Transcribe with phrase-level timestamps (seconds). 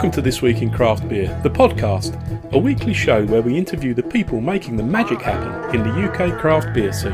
[0.00, 2.16] Welcome to This Week in Craft Beer, the podcast,
[2.54, 6.40] a weekly show where we interview the people making the magic happen in the UK
[6.40, 7.12] craft beer scene.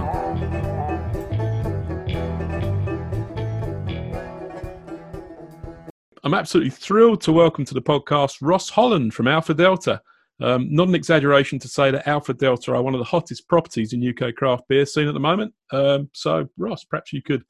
[6.23, 10.01] I'm absolutely thrilled to welcome to the podcast Ross Holland from Alpha Delta.
[10.41, 13.95] Um, not an exaggeration to say that Alpha Delta are one of the hottest properties
[13.95, 15.53] in UK craft beer scene at the moment.
[15.73, 17.43] Um, so, Ross, perhaps you could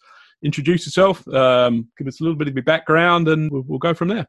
[0.42, 3.92] introduce yourself, um, give us a little bit of your background, and we'll, we'll go
[3.92, 4.26] from there.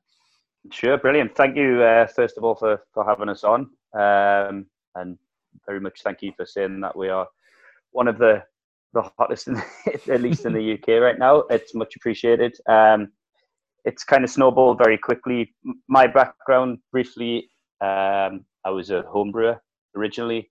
[0.72, 1.36] Sure, brilliant.
[1.36, 3.70] Thank you, uh, first of all, for, for having us on.
[3.94, 5.18] Um, and
[5.66, 7.28] very much thank you for saying that we are
[7.92, 8.44] one of the,
[8.94, 9.62] the hottest, in,
[10.10, 11.44] at least in the UK right now.
[11.50, 12.56] It's much appreciated.
[12.68, 13.10] Um,
[13.86, 15.54] it's kind of snowballed very quickly.
[15.88, 17.50] My background, briefly,
[17.82, 19.62] um, I was a home brewer
[19.96, 20.50] originally.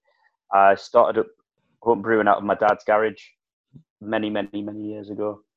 [0.52, 1.26] I started up
[1.82, 3.22] home brewing out of my dad's garage
[4.00, 5.40] many, many, many years ago.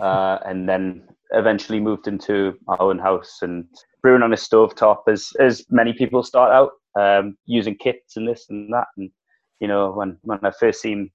[0.00, 3.64] Uh, and then eventually moved into my own house and
[4.02, 8.28] brewing on a stove top as as many people start out um, using kits and
[8.28, 8.86] this and that.
[8.96, 9.10] And
[9.60, 11.10] you know when when I first seen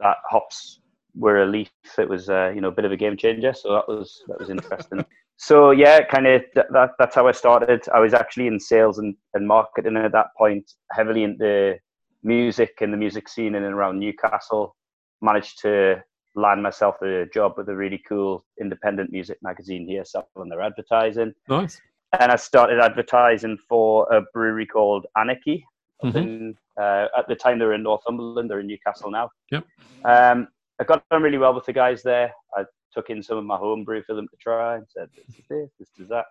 [0.00, 0.80] that hops
[1.14, 3.54] were a leaf it was uh, you know a bit of a game changer.
[3.54, 5.04] So that was that was interesting.
[5.38, 7.86] So yeah kind of that that's how I started.
[7.94, 11.76] I was actually in sales and, and marketing at that point heavily into
[12.22, 14.74] music and the music scene in and around Newcastle.
[15.20, 16.02] Managed to
[16.36, 21.32] land myself a job with a really cool independent music magazine here selling their advertising.
[21.48, 21.80] Nice.
[22.20, 25.64] And I started advertising for a brewery called Anarchy.
[26.04, 26.18] Mm-hmm.
[26.18, 28.50] In, uh, at the time, they were in Northumberland.
[28.50, 29.30] They're in Newcastle now.
[29.50, 29.64] Yep.
[30.04, 30.48] Um,
[30.78, 32.32] I got on really well with the guys there.
[32.54, 35.36] I took in some of my home brew for them to try and said, this
[35.36, 36.26] is this, this is that.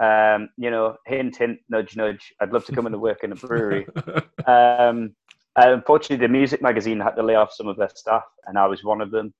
[0.00, 2.32] Um, you know, hint, hint, nudge, nudge.
[2.40, 3.86] I'd love to come and work in a brewery.
[4.46, 5.14] um,
[5.56, 8.84] unfortunately, the music magazine had to lay off some of their staff, and I was
[8.84, 9.34] one of them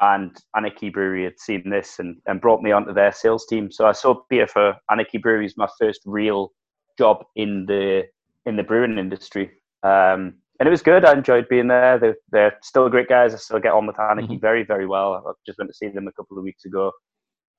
[0.00, 3.70] and Anarchy Brewery had seen this and, and brought me onto their sales team.
[3.70, 6.52] So I saw beer for Anarchy Brewery as my first real
[6.98, 8.04] job in the
[8.46, 9.50] in the brewing industry.
[9.82, 11.04] Um, and it was good.
[11.04, 11.98] I enjoyed being there.
[11.98, 13.32] They're, they're still great guys.
[13.32, 14.40] I still get on with Anarchy mm-hmm.
[14.40, 15.14] very, very well.
[15.26, 16.92] I just went to see them a couple of weeks ago.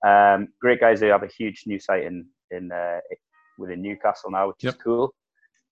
[0.06, 1.00] Um, great guys.
[1.00, 3.00] They have a huge new site in in uh,
[3.58, 4.76] within Newcastle now, which yep.
[4.76, 5.14] is cool.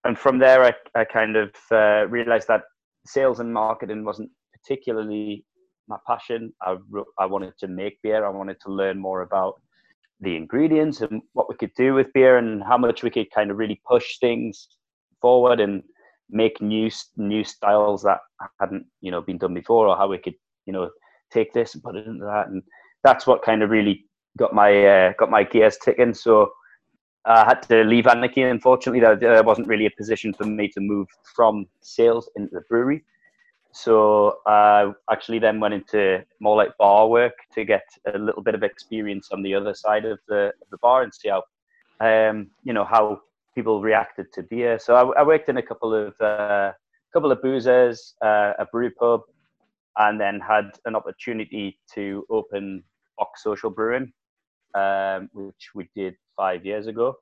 [0.05, 2.61] And from there, I, I kind of uh, realized that
[3.05, 5.45] sales and marketing wasn't particularly
[5.89, 6.53] my passion.
[6.61, 6.77] I,
[7.17, 8.25] I wanted to make beer.
[8.25, 9.61] I wanted to learn more about
[10.21, 13.51] the ingredients and what we could do with beer and how much we could kind
[13.51, 14.67] of really push things
[15.21, 15.83] forward and
[16.29, 18.19] make new new styles that
[18.59, 20.35] hadn't you know been done before or how we could
[20.65, 20.89] you know
[21.31, 22.61] take this and put it into that and
[23.03, 24.05] that's what kind of really
[24.37, 26.51] got my uh, got my gears ticking so
[27.25, 31.07] I had to leave Anarchy unfortunately there wasn't really a position for me to move
[31.35, 33.03] from sales into the brewery
[33.71, 38.55] so I actually then went into more like bar work to get a little bit
[38.55, 41.43] of experience on the other side of the of the bar and see how
[41.99, 43.21] um, you know how
[43.55, 44.79] people reacted to beer.
[44.79, 46.71] So I, I worked in a couple of uh,
[47.13, 49.21] couple of boozers, uh, a brew pub,
[49.97, 52.83] and then had an opportunity to open
[53.17, 54.11] Box Social Brewing,
[54.75, 57.17] um, which we did five years ago.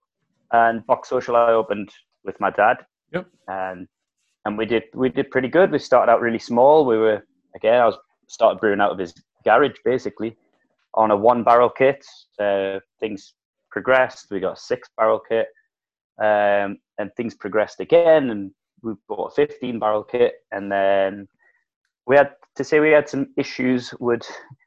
[0.52, 1.90] And Box Social I opened
[2.24, 2.78] with my dad.
[3.14, 3.28] Yep.
[3.48, 3.88] And
[4.48, 5.72] and we did we did pretty good.
[5.72, 6.86] We started out really small.
[6.86, 7.22] We were
[7.56, 7.98] again, I was
[8.28, 9.14] started brewing out of his
[9.44, 10.38] garage basically
[10.94, 12.04] on a one barrel kit.
[12.40, 13.34] Uh, things
[13.70, 14.28] progressed.
[14.32, 15.48] We got a six barrel kit,
[16.20, 18.30] um, and things progressed again.
[18.30, 21.28] And we bought a fifteen barrel kit, and then
[22.08, 24.26] we had to say we had some issues would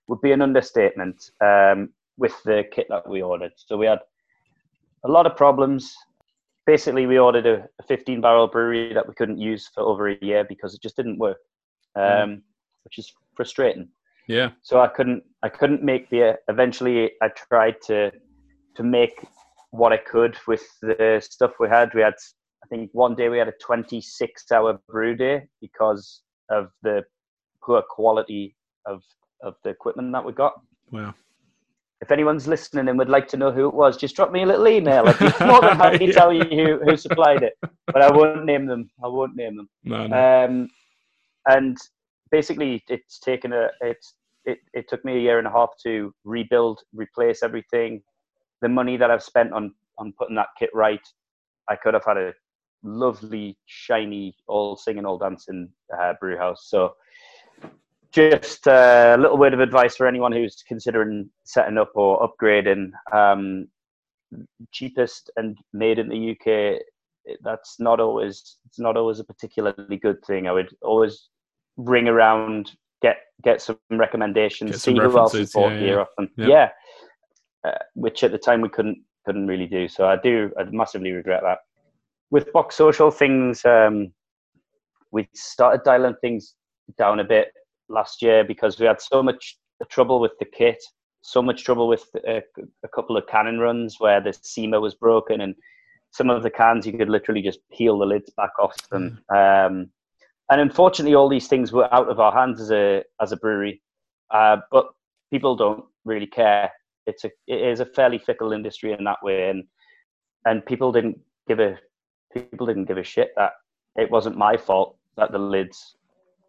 [0.09, 1.89] would be an understatement um,
[2.19, 3.53] with the kit that we ordered.
[3.57, 4.01] So we had
[5.05, 5.97] a lot of problems
[6.66, 10.19] basically we ordered a, a 15 barrel brewery that we couldn't use for over a
[10.21, 11.38] year because it just didn't work
[11.97, 12.43] um, mm.
[12.84, 13.88] which is frustrating.
[14.28, 14.50] Yeah.
[14.62, 18.12] So i couldn't i couldn't make beer eventually i tried to
[18.77, 19.27] to make
[19.71, 21.92] what i could with the stuff we had.
[21.95, 22.15] We had
[22.65, 27.03] i think one day we had a 26 hour brew day because of the
[27.65, 28.56] poor quality
[28.86, 29.03] of
[29.42, 30.54] of the equipment that we got.
[30.92, 31.15] Wow
[32.01, 34.47] if anyone's listening and would like to know who it was, just drop me a
[34.47, 35.07] little email.
[35.07, 37.53] I'd be more than happy to tell you who, who supplied it.
[37.87, 38.91] But I won't name them.
[39.05, 39.69] I won't name them.
[39.85, 40.45] No, no.
[40.45, 40.71] Um,
[41.47, 41.77] and
[42.31, 44.15] basically, it's taken a it's
[44.47, 48.03] it, it took me a year and a half to rebuild, replace everything.
[48.63, 51.07] The money that I've spent on on putting that kit right,
[51.69, 52.33] I could have had a
[52.83, 55.69] lovely, shiny, all singing, all dancing
[55.99, 56.69] uh, brew house.
[56.71, 56.95] So
[58.12, 62.91] just a little word of advice for anyone who's considering setting up or upgrading.
[63.12, 63.68] Um,
[64.72, 66.80] cheapest and made in the UK.
[67.42, 70.48] That's not always it's not always a particularly good thing.
[70.48, 71.28] I would always
[71.77, 72.72] ring around,
[73.03, 76.30] get get some recommendations, get see some who else has bought yeah, here often.
[76.36, 76.68] Yeah, yeah.
[77.63, 79.86] Uh, which at the time we couldn't couldn't really do.
[79.86, 81.59] So I do, I massively regret that.
[82.30, 84.13] With Box Social things, um,
[85.10, 86.54] we started dialing things
[86.97, 87.53] down a bit
[87.91, 89.59] last year because we had so much
[89.89, 90.83] trouble with the kit,
[91.22, 92.42] so much trouble with a,
[92.84, 95.54] a couple of cannon runs where the seamer was broken and
[96.13, 99.21] some of the cans you could literally just peel the lids back off them.
[99.31, 99.66] Mm.
[99.66, 99.91] Um,
[100.51, 103.81] and unfortunately, all these things were out of our hands as a as a brewery.
[104.33, 104.89] Uh, but
[105.31, 106.71] people don't really care.
[107.07, 109.65] It's a it is a fairly fickle industry in that way, and
[110.45, 111.78] and people didn't give a
[112.33, 113.53] people didn't give a shit that
[113.97, 115.97] it wasn't my fault that the lids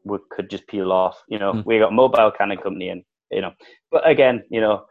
[0.03, 1.21] would, could just peel off.
[1.27, 1.65] You know, mm.
[1.65, 3.51] we got mobile canning company, and you know,
[3.91, 4.85] but again, you know,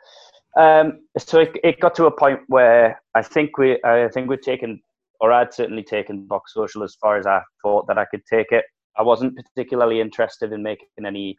[0.58, 4.42] um, so it, it got to a point where I think we I think we'd
[4.42, 4.80] taken
[5.20, 8.52] or I'd certainly taken Box Social as far as I thought that I could take
[8.52, 8.64] it.
[8.98, 11.36] I wasn't particularly interested in making any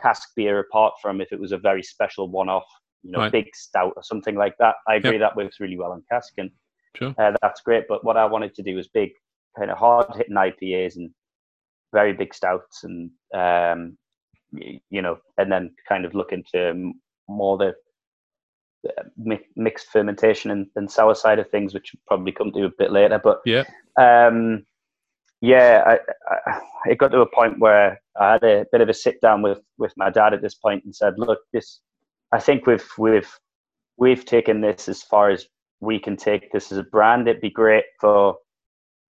[0.00, 2.66] cask beer apart from if it was a very special one-off,
[3.02, 3.32] you know, right.
[3.32, 4.76] big stout or something like that.
[4.88, 5.20] I agree yep.
[5.20, 6.50] that works really well in cask, and
[6.96, 7.14] sure.
[7.18, 7.84] uh, that's great.
[7.88, 9.10] But what I wanted to do was big,
[9.58, 11.10] kind of hard-hitting IPAs and
[11.94, 13.96] very big stouts, and um,
[14.90, 16.92] you know, and then kind of look into
[17.28, 17.74] more the
[19.56, 23.18] mixed fermentation and, and, sour side of things, which probably come to a bit later.
[23.22, 23.64] But yeah,
[23.98, 24.66] um,
[25.40, 25.98] yeah, I,
[26.34, 29.40] I, it got to a point where I had a bit of a sit down
[29.40, 31.80] with with my dad at this point and said, "Look, this,
[32.32, 33.32] I think we've we've
[33.96, 35.46] we've taken this as far as
[35.80, 37.28] we can take this as a brand.
[37.28, 38.36] It'd be great for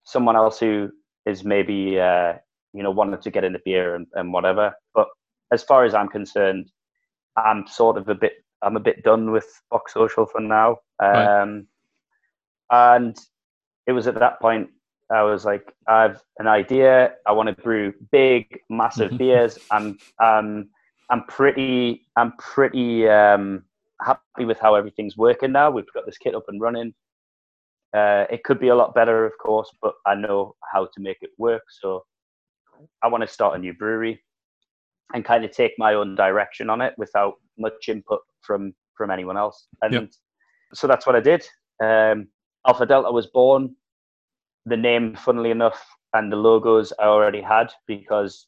[0.04, 0.90] someone else who
[1.26, 2.34] is maybe uh,
[2.74, 4.74] you know wanted to get into beer and, and whatever.
[4.94, 5.08] But
[5.52, 6.70] as far as I'm concerned,
[7.36, 8.32] I'm sort of a bit
[8.62, 10.78] I'm a bit done with Box Social for now.
[11.02, 11.66] Um,
[12.70, 12.96] right.
[12.96, 13.16] And
[13.86, 14.68] it was at that point
[15.10, 17.12] I was like, I have an idea.
[17.26, 19.58] I want to brew big, massive beers.
[19.70, 20.70] I'm, um,
[21.10, 23.64] I'm pretty, I'm pretty um,
[24.00, 25.70] happy with how everything's working now.
[25.70, 26.94] We've got this kit up and running.
[27.94, 31.18] Uh, it could be a lot better, of course, but I know how to make
[31.20, 31.62] it work.
[31.80, 32.04] So
[33.02, 34.22] I want to start a new brewery
[35.14, 39.36] and kind of take my own direction on it without much input from from anyone
[39.36, 39.66] else.
[39.82, 40.10] And yep.
[40.72, 41.44] so that's what I did.
[41.82, 42.28] Um,
[42.66, 43.74] Alpha Delta was born
[44.66, 45.84] the name, funnily enough,
[46.14, 48.46] and the logos I already had because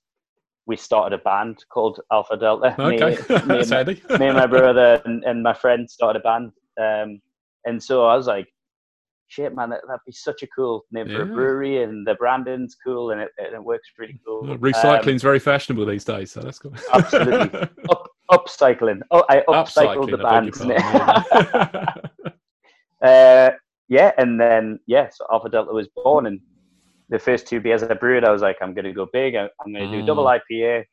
[0.67, 2.75] we started a band called Alpha Delta.
[2.79, 3.84] Okay, me, me, and, my,
[4.19, 7.20] me and my brother and, and, my friend started a band, um,
[7.64, 8.49] and so I was like,
[9.28, 11.17] "Shit, man, that, would be such a cool name yeah.
[11.17, 15.28] for a brewery, and the branding's cool, and it, it works pretty cool." Recycling's um,
[15.28, 16.75] very fashionable these days, so that's cool.
[16.93, 19.00] absolutely, Up, upcycling.
[19.11, 20.55] Oh, I upcycled the band.
[23.02, 23.50] uh,
[23.88, 26.40] yeah, and then yeah, so Alpha Delta was born, and
[27.08, 29.34] the first two beers I brewed, I was like, I'm gonna go big.
[29.37, 30.40] I'm gonna do double mm.
[30.50, 30.84] IPA,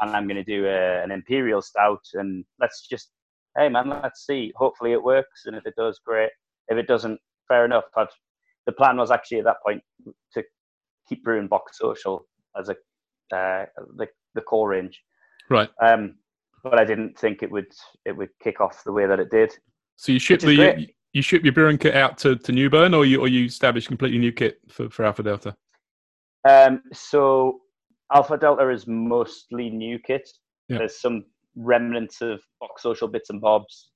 [0.00, 3.10] and I'm gonna do a, an imperial stout, and let's just,
[3.56, 4.52] hey man, let's see.
[4.56, 6.30] Hopefully it works, and if it does, great.
[6.68, 7.18] If it doesn't,
[7.52, 7.84] fair enough.
[7.94, 8.10] But
[8.66, 9.82] the plan was actually at that point
[10.34, 10.42] to
[11.08, 12.26] keep brewing Box Social
[12.58, 12.76] as a
[13.36, 13.66] uh,
[13.96, 15.00] the the core range,
[15.50, 15.70] right?
[15.82, 16.16] Um,
[16.64, 17.72] but I didn't think it would
[18.04, 19.52] it would kick off the way that it did.
[19.96, 23.20] So you ship the you ship your brewing kit out to, to Newburn, or you
[23.20, 25.54] or you establish completely new kit for, for Alpha Delta?
[26.48, 27.60] Um, so
[28.12, 30.28] Alpha Delta is mostly new kit.
[30.68, 33.91] There's some remnants of box social bits and bobs.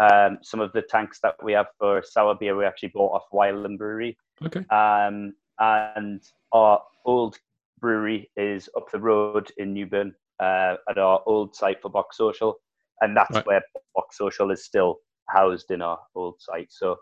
[0.00, 3.24] Um, some of the tanks that we have for sour beer we actually bought off
[3.32, 4.16] Wylam Brewery.
[4.44, 4.64] Okay.
[4.70, 6.22] Um, and
[6.52, 7.36] our old
[7.80, 12.56] brewery is up the road in Newburn uh, at our old site for Box Social,
[13.00, 13.46] and that's right.
[13.46, 13.62] where
[13.94, 14.98] Box Social is still
[15.28, 16.68] housed in our old site.
[16.70, 16.96] So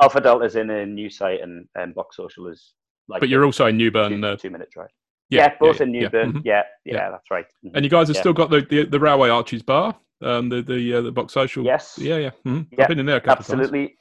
[0.00, 2.74] Alpha Delta is in a new site, and, and Box Social is
[3.08, 3.20] like.
[3.20, 4.20] But you're also in Newburn.
[4.20, 4.88] Two, uh, two minute drive.
[5.30, 6.28] Yeah, yeah both yeah, in Newburn.
[6.30, 6.38] Mm-hmm.
[6.44, 6.62] Yeah.
[6.84, 7.46] Yeah, yeah, that's right.
[7.64, 7.76] Mm-hmm.
[7.76, 10.94] And you guys have still got the, the, the Railway Arches bar, um, the the
[10.94, 11.64] uh, the Box Social.
[11.64, 11.98] Yes.
[12.00, 12.30] Yeah, yeah.
[12.46, 12.80] Mm-hmm.
[12.80, 13.94] I've been in there a couple absolutely.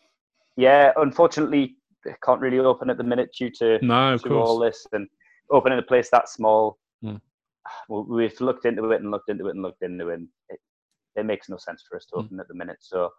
[0.55, 4.87] Yeah, unfortunately, it can't really open at the minute due to, no, to all this
[4.91, 5.07] and
[5.51, 6.79] opening a place that small.
[7.03, 7.21] Mm.
[7.89, 10.15] We've looked into it and looked into it and looked into it.
[10.15, 10.59] And it,
[11.15, 12.19] it makes no sense for us to mm.
[12.19, 12.41] open mm.
[12.41, 12.77] at the minute.
[12.81, 13.11] So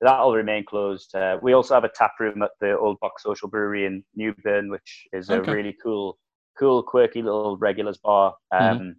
[0.00, 1.14] that'll remain closed.
[1.14, 4.70] Uh, we also have a tap room at the Old Box Social Brewery in Newburn,
[4.70, 5.50] which is okay.
[5.50, 6.18] a really cool,
[6.58, 8.64] cool, quirky little regulars bar, mm-hmm.
[8.64, 8.90] um, mm-hmm.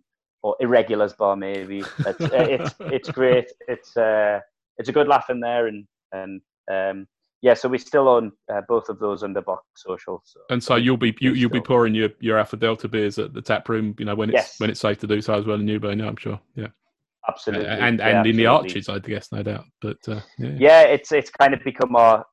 [0.46, 1.80] Or irregulars bar maybe.
[1.80, 3.52] It's uh, it's, it's great.
[3.68, 4.40] It's uh,
[4.78, 7.08] it's a good laugh in there, and and um,
[7.42, 10.22] yeah, so we still own uh, both of those under Box Social.
[10.24, 13.34] So and so you'll be you, will be pouring your, your Alpha Delta beers at
[13.34, 14.60] the tap room, you know, when it's yes.
[14.60, 16.00] when it's safe to do so as well in Newburn.
[16.00, 16.40] Yeah, I'm sure.
[16.56, 16.68] Yeah
[17.28, 19.66] absolutely, and and, yeah, in the arches, I guess, no doubt.
[19.82, 20.56] But uh, yeah.
[20.58, 22.24] yeah, it's it's kind of become our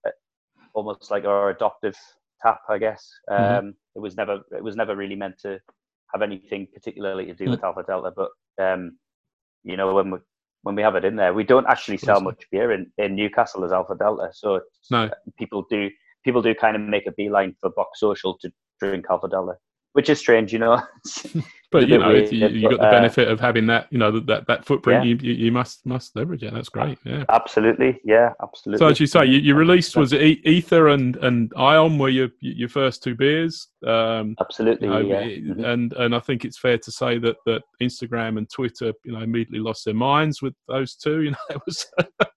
[0.75, 1.97] almost like our adoptive
[2.42, 3.11] tap, I guess.
[3.31, 3.42] Mm-hmm.
[3.42, 3.69] Um, mm-hmm.
[3.97, 5.59] It was never it was never really meant to
[6.12, 7.64] have anything particularly to do with.
[7.64, 8.31] Alpha Delta, but
[8.62, 8.99] um,
[9.64, 10.19] you know when we
[10.62, 11.35] when we have it in there.
[11.35, 15.11] We don't actually sell much beer in, in Newcastle as Alpha Delta, so No.
[15.38, 15.90] people do
[16.25, 19.54] people do kind of make a beeline for Box Social to drink Alpha Delta,
[19.92, 20.81] which is strange, you know.
[21.73, 24.11] But you know, weird, you, you got the uh, benefit of having that, you know,
[24.21, 25.05] that that, footprint.
[25.05, 25.14] Yeah.
[25.21, 26.52] You, you must must leverage it.
[26.52, 26.99] That's great.
[27.05, 27.25] Yeah.
[27.31, 28.79] absolutely, yeah, absolutely.
[28.79, 32.69] So as you say, you, you released was Ether and and Ion were your your
[32.69, 33.69] first two beers.
[33.87, 35.21] Um, absolutely, you know, yeah.
[35.21, 35.64] it- Mhm.
[35.67, 39.21] and and I think it's fair to say that that Instagram and Twitter, you know,
[39.21, 41.23] immediately lost their minds with those two.
[41.23, 41.87] You know, it was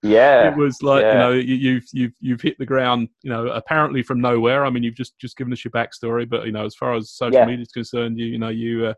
[0.01, 3.09] yeah, it was like you know, you, you've, you've you've hit the ground.
[3.21, 4.65] You know, apparently from nowhere.
[4.65, 7.11] I mean, you've just just given us your backstory, but you know, as far as
[7.11, 7.45] social Yeah.
[7.45, 8.87] media is concerned, you you know you.
[8.87, 8.93] Uh,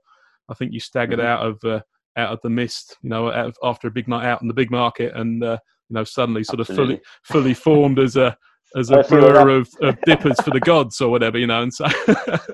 [0.50, 1.26] I think you staggered Mhm.
[1.26, 1.82] out of uh,
[2.18, 2.98] out of the mist.
[3.02, 5.58] You know, out of, after a big night out in the Bigg Market, and uh,
[5.90, 8.36] you know, suddenly sort of fully fully formed as a
[8.76, 11.38] as a brewer of, of dippers for the gods or whatever.
[11.38, 11.86] You know, and so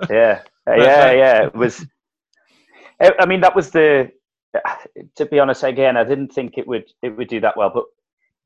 [0.10, 1.46] yeah, yeah, that- yeah.
[1.48, 1.86] It was.
[3.02, 4.12] I mean, that was the.
[5.16, 7.86] To be honest, again, I didn't think it would it would do that well, but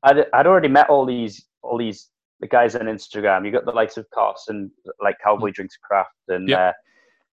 [0.02, 2.08] I'd I'd already met all these all these
[2.40, 3.44] the guys on Instagram.
[3.44, 4.70] You got the likes of Cos and
[5.02, 6.58] like Cowboy Drinks Craft and Yep.
[6.58, 6.72] uh,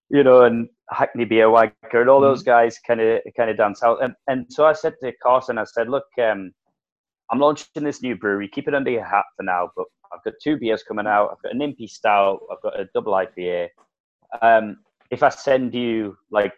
[0.09, 2.29] you know and Hackney Beer Wagger and all Mm-hmm.
[2.29, 4.03] those guys kind of kind of dance out.
[4.03, 6.51] And and so I said to Carson, I said, look, um,
[7.31, 8.47] I'm launching this new brewery.
[8.47, 11.29] Keep it under your hat for now, but I've got two beers coming out.
[11.31, 12.39] I've got an Impy Stout.
[12.51, 13.69] I've got a double IPA.
[14.41, 14.77] Um,
[15.11, 16.53] if I send you like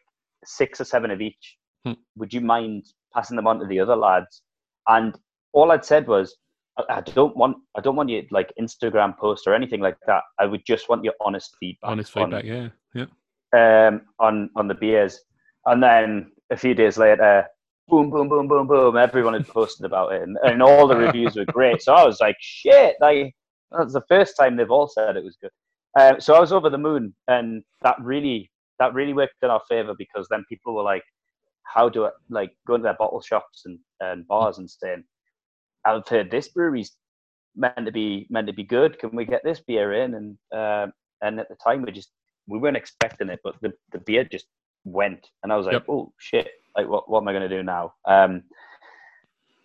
[0.45, 1.93] six or seven of each, Hmm.
[2.17, 4.41] would you mind passing them on to the other lads?
[4.87, 5.15] And
[5.53, 6.35] all I'd said was,
[6.77, 10.23] I, I don't want, I don't want you like Instagram post or anything like that.
[10.39, 11.89] I would just want your honest feedback.
[11.89, 12.43] honest on- feedback.
[12.45, 13.05] Yeah, yeah.
[13.55, 15.19] Um, on on the beers,
[15.65, 17.45] and then a few days later,
[17.87, 21.35] boom, boom, boom, boom, boom, everyone had posted about it, and, and all the reviews
[21.35, 21.81] were great.
[21.81, 23.33] So I was like, shit, like
[23.71, 25.51] that was the first time they've all said it was good.
[25.97, 29.61] Uh, so I was over the moon, and that really that really worked in our
[29.67, 31.03] favor because then people were like,
[31.63, 35.03] how do I like going to their bottle shops and, and bars and saying,
[35.85, 36.95] I've heard this brewery's
[37.55, 38.99] meant to be meant to be good.
[38.99, 40.13] Can we get this beer in?
[40.13, 42.11] And um and at the time we just
[42.47, 44.47] we weren't expecting it, but the, the beer just
[44.85, 45.85] went, and I was like, Yep.
[45.89, 46.49] oh shit!
[46.75, 47.93] Like what what am I going to do now?
[48.05, 48.43] Um,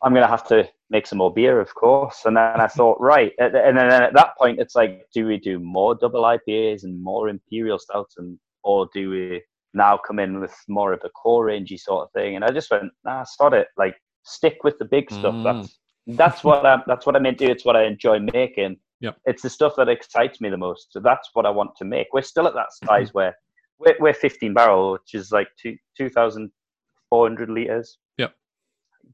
[0.02, 2.22] I'm going to have to make some more beer, of course.
[2.24, 5.58] And then I thought, right, and then at that point, it's like, do we do
[5.58, 9.42] more double IPAs and more imperial stouts, and or do we
[9.74, 12.36] now come in with more of a core rangey sort of thing?
[12.36, 13.68] And I just went, nah, sod it.
[13.76, 15.34] Like stick with the big stuff.
[15.34, 15.44] Mm.
[15.44, 17.50] That's that's what I'm that's what I'm into.
[17.50, 18.76] It's what I enjoy making.
[19.02, 19.16] Yep.
[19.26, 20.92] It's the stuff that excites me the most.
[20.92, 22.06] So that's what I want to make.
[22.12, 23.36] We're still at that size where
[23.78, 27.98] we're, we're 15 barrel, which is like two 2,400 liters.
[28.18, 28.32] Yep.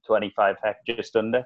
[0.07, 1.42] 25 hect, just under.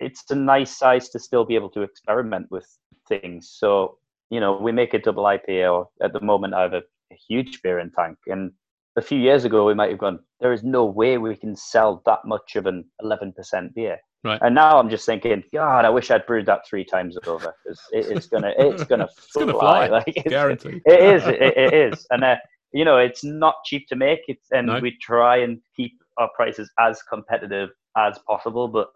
[0.00, 2.66] It's a nice size to still be able to experiment with
[3.08, 3.52] things.
[3.58, 3.98] So,
[4.30, 7.16] you know, we make a double IPA, or at the moment, I have a, a
[7.28, 8.18] huge beer in tank.
[8.26, 8.52] And
[8.96, 12.02] a few years ago, we might have gone, there is no way we can sell
[12.06, 13.32] that much of an 11%
[13.74, 13.98] beer.
[14.24, 14.40] Right.
[14.42, 17.78] And now I'm just thinking, God, I wish I'd brewed that three times over because
[17.92, 20.82] it, it's gonna, it's gonna, It's gonna fly, Like, it's, Guaranteed.
[20.86, 22.36] it is, it, it is, and uh,
[22.72, 24.20] you know, it's not cheap to make.
[24.28, 24.78] It's and No.
[24.80, 28.88] we try and keep our prices as competitive as possible, but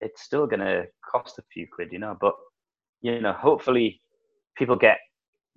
[0.00, 2.16] it's still gonna cost a few quid, you know.
[2.20, 2.34] But
[3.02, 4.00] you know, hopefully,
[4.56, 4.98] people get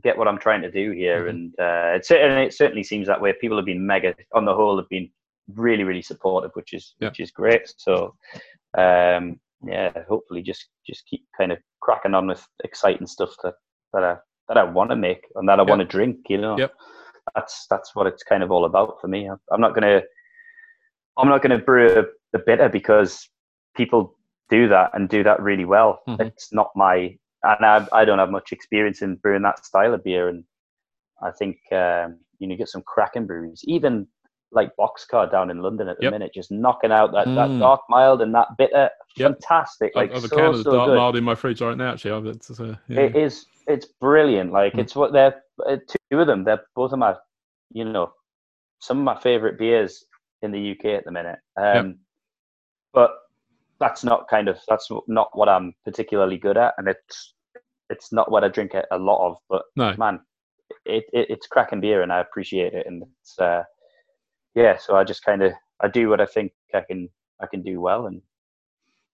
[0.03, 1.29] get what I'm trying to do here, Mhm.
[1.29, 3.33] and uh, it, cer- and it certainly seems that way.
[3.33, 5.09] People have been mega, on the whole, have been
[5.55, 7.09] really, really supportive, which is Yeah.
[7.09, 7.63] which is great.
[7.77, 8.15] So,
[8.77, 13.55] um, yeah, hopefully, just just keep kind of cracking on with exciting stuff that
[13.93, 15.69] that I that I want to make and that I Yep.
[15.69, 16.17] want to drink.
[16.29, 16.73] You know, Yep.
[17.35, 19.27] that's that's what it's kind of all about for me.
[19.29, 20.01] I'm- not gonna
[21.17, 21.88] I'm not gonna brew
[22.33, 23.27] a, a bitter because
[23.75, 24.15] people
[24.49, 26.01] do that and do that really well.
[26.07, 26.27] Mhm.
[26.27, 30.03] It's not my and I, I don't have much experience in brewing that style of
[30.03, 30.43] beer, and
[31.21, 34.07] I think um, you know get some cracking breweries, even
[34.51, 36.12] like Boxcar down in London at the Yep.
[36.12, 37.36] minute, just knocking out that, Mm.
[37.36, 39.32] that dark mild and that bitter, Yep.
[39.34, 39.96] fantastic.
[39.96, 40.96] Like I've, I've a so, can of the so dark good.
[40.98, 41.91] mild in my fridge right now.
[41.91, 43.00] Actually, it's, uh, yeah.
[43.01, 43.46] It is.
[43.68, 44.51] It's brilliant.
[44.51, 44.79] Like Mm.
[44.79, 45.77] it's what they're uh,
[46.10, 46.44] two of them.
[46.44, 47.15] They're both of my,
[47.72, 48.12] you know,
[48.79, 50.06] some of my favorite beers
[50.41, 51.39] in the UK at the minute.
[51.58, 52.00] Um,
[52.94, 53.12] But
[53.79, 57.36] that's not kind of that's not what I'm particularly good at, and it's
[57.91, 59.38] it's not what I drink a, a lot of.
[59.50, 60.22] But no, man,
[60.86, 62.88] it, it it's cracking beer, and I appreciate it.
[62.88, 63.63] And it's uh,
[64.59, 64.77] yeah.
[64.77, 67.09] So I just kind of I do what I think I can
[67.41, 68.21] I can do well, and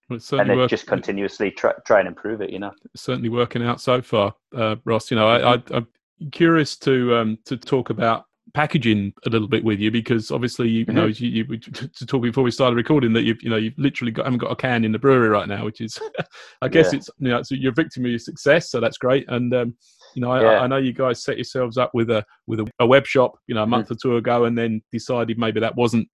[0.09, 2.49] well, and then work, just continuously try try and improve it.
[2.49, 2.71] You know.
[2.95, 5.11] certainly working out so far, uh, Ross.
[5.11, 5.87] You know, I, I'm
[6.31, 10.85] curious to um, to talk about packaging a little bit with you because obviously you,
[10.85, 14.11] know you, you to talk before we started recording that you've you know you've literally
[14.11, 15.99] got haven't got a can in the brewery right now which is
[16.61, 16.99] i guess Yeah.
[16.99, 19.75] it's you know so you're a victim of your success so that's great and um
[20.15, 20.59] you know I, Yeah.
[20.61, 23.55] I know you guys set yourselves up with a with a, a web shop you
[23.55, 26.07] know a month or two ago and then decided maybe that wasn't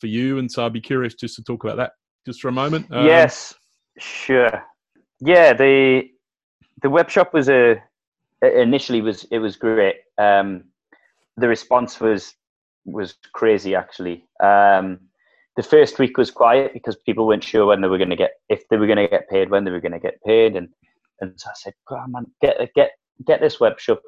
[0.00, 1.92] for you and so i'd be curious just to talk about that
[2.24, 2.86] just for a moment?
[2.90, 3.54] Um, yes,
[3.98, 4.62] sure.
[5.20, 6.04] Yeah, the
[6.82, 7.82] the web shop was a
[8.42, 9.96] initially was it was great.
[10.18, 10.64] Um,
[11.36, 12.34] the response was
[12.84, 14.26] was crazy actually.
[14.42, 15.00] Um,
[15.56, 18.32] the first week was quiet because people weren't sure when they were going to get
[18.48, 20.68] if they were going to get paid, when they were going to get paid, and
[21.20, 22.92] and so I said, "Come on, man, get get
[23.26, 24.00] get this web shop,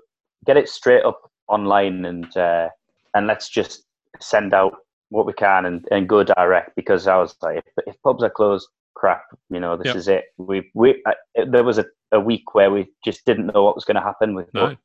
[0.46, 2.68] get it straight up online, and uh,
[3.14, 3.84] and let's just
[4.20, 4.74] send out
[5.10, 8.30] what we can and, and go direct." Because I was like, if, if pubs are
[8.30, 9.96] closed, crap, you know, this Yep.
[9.96, 10.24] is it.
[10.38, 13.84] We we uh, there was a, a week where we just didn't know what was
[13.84, 14.76] going to happen with No.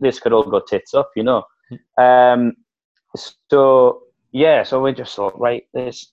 [0.00, 1.44] this could all go tits up, you know.
[1.96, 2.02] Hmm.
[2.02, 2.52] Um,
[3.16, 4.02] so
[4.32, 6.12] yeah, so we just thought, right, this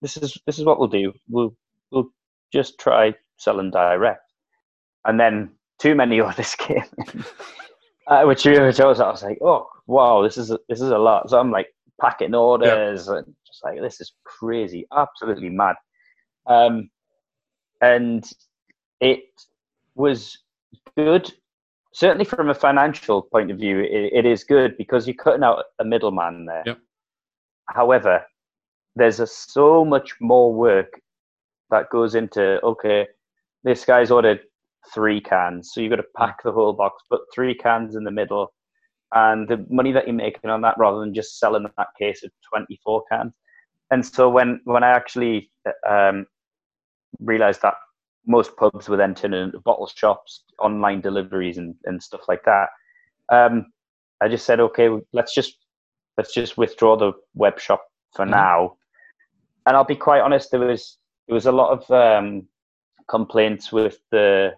[0.00, 1.12] this is this is what we'll do.
[1.28, 1.54] We'll
[1.90, 2.10] we'll
[2.52, 4.32] just try selling direct,
[5.04, 5.50] and then
[5.82, 7.24] too many orders came, in,
[8.06, 10.90] uh, which which I was, I was like, oh wow, this is a, this is
[10.90, 11.28] a lot.
[11.30, 11.68] So I'm like
[12.00, 15.76] packing orders and just like this is crazy, absolutely mad.
[16.46, 16.90] Um,
[17.80, 18.30] and
[19.00, 19.24] it
[19.94, 20.38] was
[20.96, 21.32] good
[21.92, 25.64] certainly from a financial point of view, it, it is good because you're cutting out
[25.78, 26.62] a middleman there.
[26.66, 26.78] Yep.
[27.68, 28.24] However,
[28.96, 31.00] there's a, so much more work
[31.70, 33.06] that goes into okay,
[33.64, 34.40] this guy's ordered
[34.94, 38.10] three cans, so you've got to pack the whole box, put three cans in the
[38.10, 38.52] middle,
[39.12, 42.30] and the money that you're making on that, rather than just selling that case of
[42.52, 43.32] 24 cans.
[43.90, 45.50] And so when when I actually
[45.88, 46.26] um,
[47.20, 47.74] realized that
[48.26, 52.68] most pubs were then turning into bottle shops, online deliveries, and, and stuff like that.
[53.30, 53.66] Um,
[54.20, 55.56] I just said, okay, let's just
[56.16, 57.84] let's just withdraw the web shop
[58.14, 58.30] for Mhm.
[58.30, 58.76] now.
[59.66, 62.48] And I'll be quite honest, there was there was a lot of um,
[63.08, 64.54] complaints with the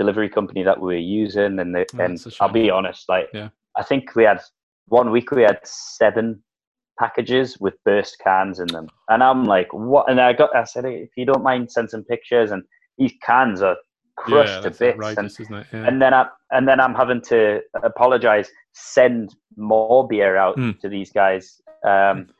[0.00, 3.48] delivery company that we were using, and the, Oh, and I'll be honest, like Yeah.
[3.80, 4.40] I think we had
[5.00, 6.26] one week we had seven
[7.02, 10.04] packages with burst cans in them, and I'm like, what?
[10.10, 12.62] And I got I said, if you don't mind, send some pictures, and
[12.98, 13.76] these cans are
[14.16, 15.66] crushed yeah, to bits, and isn't it?
[15.72, 15.86] Yeah.
[15.88, 16.22] and then I
[16.54, 18.48] and then I'm having to apologize,
[18.96, 19.24] send
[19.56, 20.74] more beer out Mm.
[20.82, 21.44] to these guys.
[21.92, 22.32] Um, eh,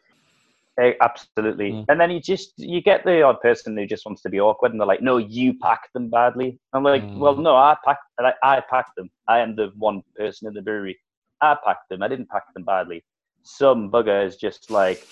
[1.01, 1.73] absolutely.
[1.73, 1.85] Mm.
[1.89, 4.73] And then you just you get the odd person who just wants to be awkward,
[4.73, 7.19] and they're like, "No, you packed them badly." I'm like, Mm.
[7.19, 9.11] "Well, no, I packed I, I packed them.
[9.29, 10.99] I am the one person in the brewery.
[11.41, 12.03] I packed them.
[12.03, 13.05] I didn't pack them badly.
[13.43, 15.07] Some bugger is just like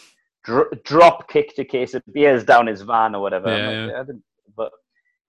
[0.44, 3.48] dro- drop kicked a case of beers down his van or whatever.
[3.56, 4.24] Yeah, like, I didn't,
[4.56, 4.72] but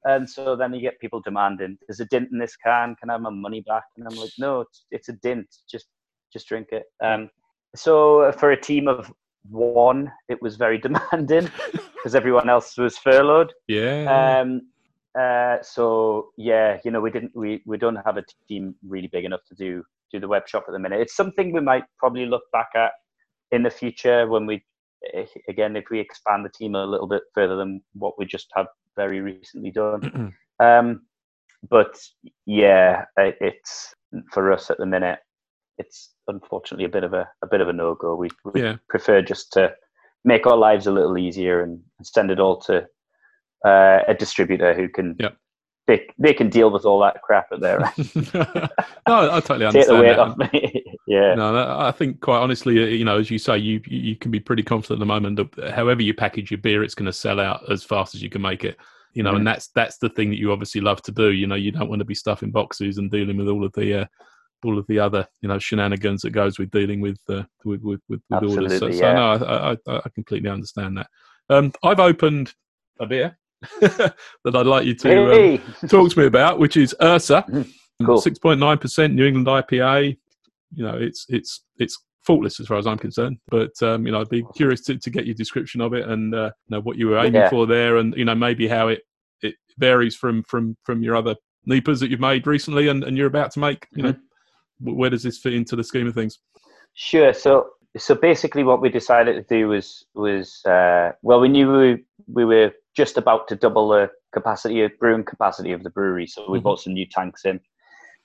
[0.06, 2.96] and so then you get people demanding, "There's a dint in this can.
[2.96, 5.48] Can I have my money back?" And I'm like, "No, it's, it's a dint.
[5.70, 5.88] Just
[6.32, 7.30] just drink it." Um,
[7.76, 9.12] so for a team of
[9.50, 11.50] one, it was very demanding
[11.96, 13.54] because everyone else was furloughed.
[13.68, 14.40] yeah.
[14.42, 14.62] Um,
[15.20, 19.26] uh, so yeah, you know, we didn't we, we don't have a team really big
[19.26, 21.02] enough to do do the web shop at the minute.
[21.02, 22.92] It's something we might probably look back at
[23.52, 24.64] in the future when we
[25.14, 28.48] eh, again if we expand the team a little bit further than what we just
[28.56, 30.34] have very recently done.
[30.62, 31.04] Um,
[31.70, 31.98] but
[32.46, 33.94] yeah, it's
[34.34, 35.20] for us at the minute.
[35.78, 38.16] It's unfortunately a bit of a, a bit of a no go.
[38.16, 38.78] We, we Yeah.
[38.88, 39.74] prefer just to
[40.24, 42.88] make our lives a little easier and send it all to
[43.66, 45.38] uh, a distributor who can Yep.
[45.88, 48.34] they, they can deal with all that crap at their end.
[48.34, 49.74] no, I totally understand.
[49.74, 50.20] Take the weight that.
[50.20, 50.84] off me.
[51.08, 51.36] yeah.
[51.36, 54.32] No, that- I think quite honestly, uh, you know, as you say, you you can
[54.32, 57.14] be pretty confident at the moment that however you package your beer, it's going to
[57.14, 58.78] sell out as fast as you can make it.
[59.14, 59.38] You know, Mhm.
[59.38, 61.32] and that's that's the thing that you obviously love to do.
[61.32, 64.02] You know, you don't want to be stuffing boxes and dealing with all of the
[64.02, 64.06] uh,
[64.64, 68.02] all of the other you know shenanigans that goes with dealing with uh, with with,
[68.10, 68.80] with, with orders.
[68.80, 71.08] So, Absolutely, so no, I, I, I completely understand that.
[71.50, 72.54] Um, I've opened
[73.00, 73.38] a beer
[73.82, 75.10] that I'd like you to
[75.56, 77.46] um, talk to me about, which is Ursa.
[78.22, 80.18] Six point nine percent New England IPA.
[80.74, 83.38] You know, it's it's it's faultless as far as I'm concerned.
[83.50, 86.34] But um, you know, I'd be curious to, to get your description of it and
[86.34, 87.50] uh, you know what you were aiming Yeah.
[87.50, 89.02] for there, and you know maybe how it
[89.42, 91.36] it varies from from from your other
[91.68, 93.88] NEPAs that you've made recently and, and you're about to make.
[93.94, 94.22] You know, Mm-hmm.
[94.80, 96.40] Wh- where does this fit into the scheme of things?
[96.94, 97.34] Sure.
[97.34, 102.04] So so basically, what we decided to do was was uh, well, we knew we,
[102.28, 106.50] we were just about to double the capacity of brewing capacity of the brewery, so
[106.50, 106.64] we Mhm.
[106.64, 107.60] bought some new tanks in,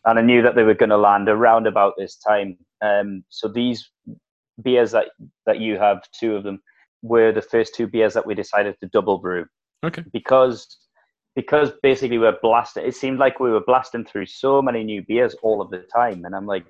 [0.05, 2.59] and I knew that they were going to land around about this time.
[2.83, 3.91] Um, so these
[4.63, 5.07] beers that
[5.47, 6.61] that you have, two of them,
[7.03, 9.47] were the first two beers that we decided to double brew
[9.85, 10.03] Okay.
[10.13, 10.77] because
[11.35, 12.87] because basically we're blasting.
[12.87, 16.25] It seemed like we were blasting through so many new beers all of the time,
[16.25, 16.65] and I'm like,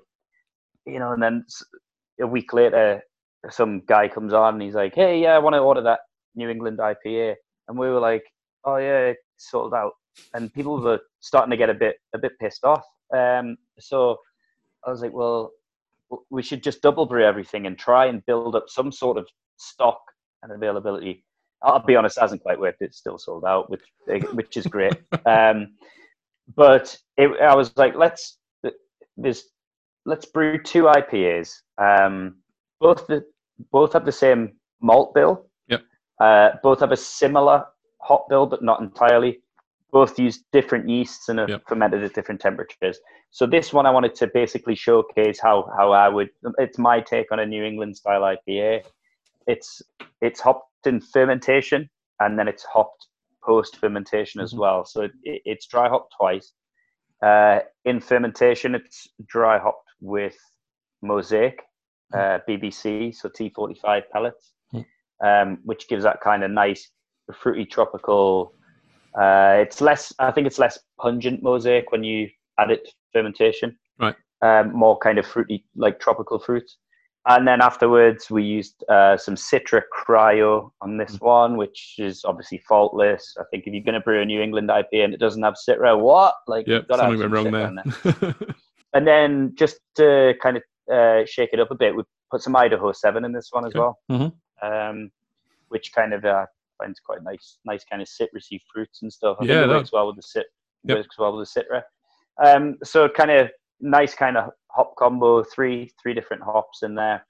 [0.85, 1.45] you know, and then
[2.19, 3.01] a week later,
[3.49, 6.01] some guy comes on and he's like, "Hey, yeah, I want to order that
[6.35, 7.35] New England IPA,"
[7.67, 8.23] and we were like,
[8.63, 9.93] "Oh yeah, it's sold out,"
[10.33, 12.85] and people were starting to get a bit a bit pissed off.
[13.13, 14.17] Um, so
[14.85, 15.51] I was like, "Well,
[16.29, 20.01] we should just double brew everything and try and build up some sort of stock
[20.43, 21.23] and availability."
[21.61, 22.81] I'll be honest, it hasn't quite worked.
[22.81, 23.83] It's still sold out, which
[24.33, 24.93] which is great.
[25.25, 25.73] um,
[26.55, 28.37] but it, I was like, let's
[29.17, 29.45] there's
[30.05, 31.61] let's brew two IPAs.
[31.77, 32.35] Um,
[32.79, 33.25] both the
[33.71, 35.47] both have the same malt bill.
[35.67, 35.81] Yep.
[36.19, 37.65] Uh, both have a similar
[38.01, 39.41] hop bill, but not entirely.
[39.91, 41.63] Both use different yeasts and are Yep.
[41.67, 42.99] fermented at different temperatures.
[43.31, 46.29] So this one, I wanted to basically showcase how how I would.
[46.57, 48.83] It's my take on a New England style IPA.
[49.47, 49.81] It's
[50.21, 53.07] it's hopped in fermentation and then it's hopped
[53.43, 54.59] post fermentation as Mhm.
[54.59, 54.85] well.
[54.85, 56.53] So it, it, it's dry hopped twice.
[57.21, 60.37] Uh, in fermentation, it's dry hopped with
[61.01, 61.61] Mosaic,
[62.13, 64.85] uh, BBC, so T45 pellets, Mm.
[65.23, 66.89] um, which gives that kind of nice
[67.33, 68.53] fruity tropical.
[69.19, 73.77] Uh, it's less, I think it's less pungent Mosaic when you add it to fermentation.
[73.99, 74.15] Right.
[74.41, 76.77] Um, more kind of fruity, like tropical fruits.
[77.27, 82.59] And then afterwards, we used uh, some Citra Cryo on this one, which is obviously
[82.59, 83.35] faultless.
[83.39, 85.55] I think if you're going to brew a New England IPA and it doesn't have
[85.67, 86.35] Citra, what?
[86.47, 88.35] Like, Yep, something went wrong Citra there.
[88.93, 92.55] and then just to kind of uh, shake it up a bit, we put some
[92.55, 93.79] Idaho Seven in this one as Okay.
[93.79, 94.33] well, Mhm.
[94.61, 95.11] um,
[95.69, 96.45] which kind of uh,
[96.77, 99.37] finds quite nice, nice kind of citrusy fruits and stuff.
[99.41, 100.45] I Yeah, think it works well with the cit,
[100.83, 100.97] Yep.
[100.97, 101.81] works well with the citra.
[102.43, 103.49] Um, so kind of
[103.81, 107.25] nice kind of hop combo, three three different hops in there.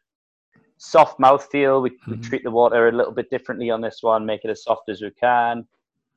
[0.77, 1.81] Soft mouthfeel.
[1.81, 2.23] We, we Mhm.
[2.23, 5.01] treat the water a little bit differently on this one, make it as soft as
[5.01, 5.65] we can.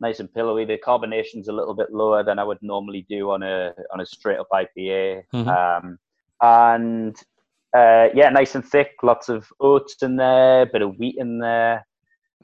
[0.00, 0.64] Nice and pillowy.
[0.64, 4.06] The carbonation's a little bit lower than I would normally do on a on a
[4.06, 5.22] straight up IPA.
[5.34, 5.48] Mhm.
[5.56, 5.98] Um,
[6.40, 7.16] and
[7.76, 8.92] uh, yeah, nice and thick.
[9.02, 11.86] Lots of oats in there, bit of wheat in there.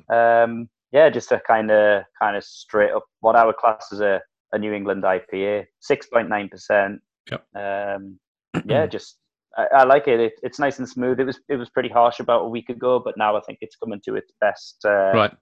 [0.08, 4.00] Um, yeah, just a kind of kind of straight up what I would class as
[4.00, 4.20] a,
[4.52, 7.00] a New England IPA, six point nine percent.
[7.30, 7.44] Yep.
[7.56, 8.18] Um,
[8.66, 9.18] yeah, just
[9.56, 10.20] I, I like it.
[10.20, 10.32] it.
[10.42, 11.20] It's nice and smooth.
[11.20, 13.76] It was it was pretty harsh about a week ago, but now I think it's
[13.76, 14.78] coming to its best.
[14.84, 15.32] Uh, right.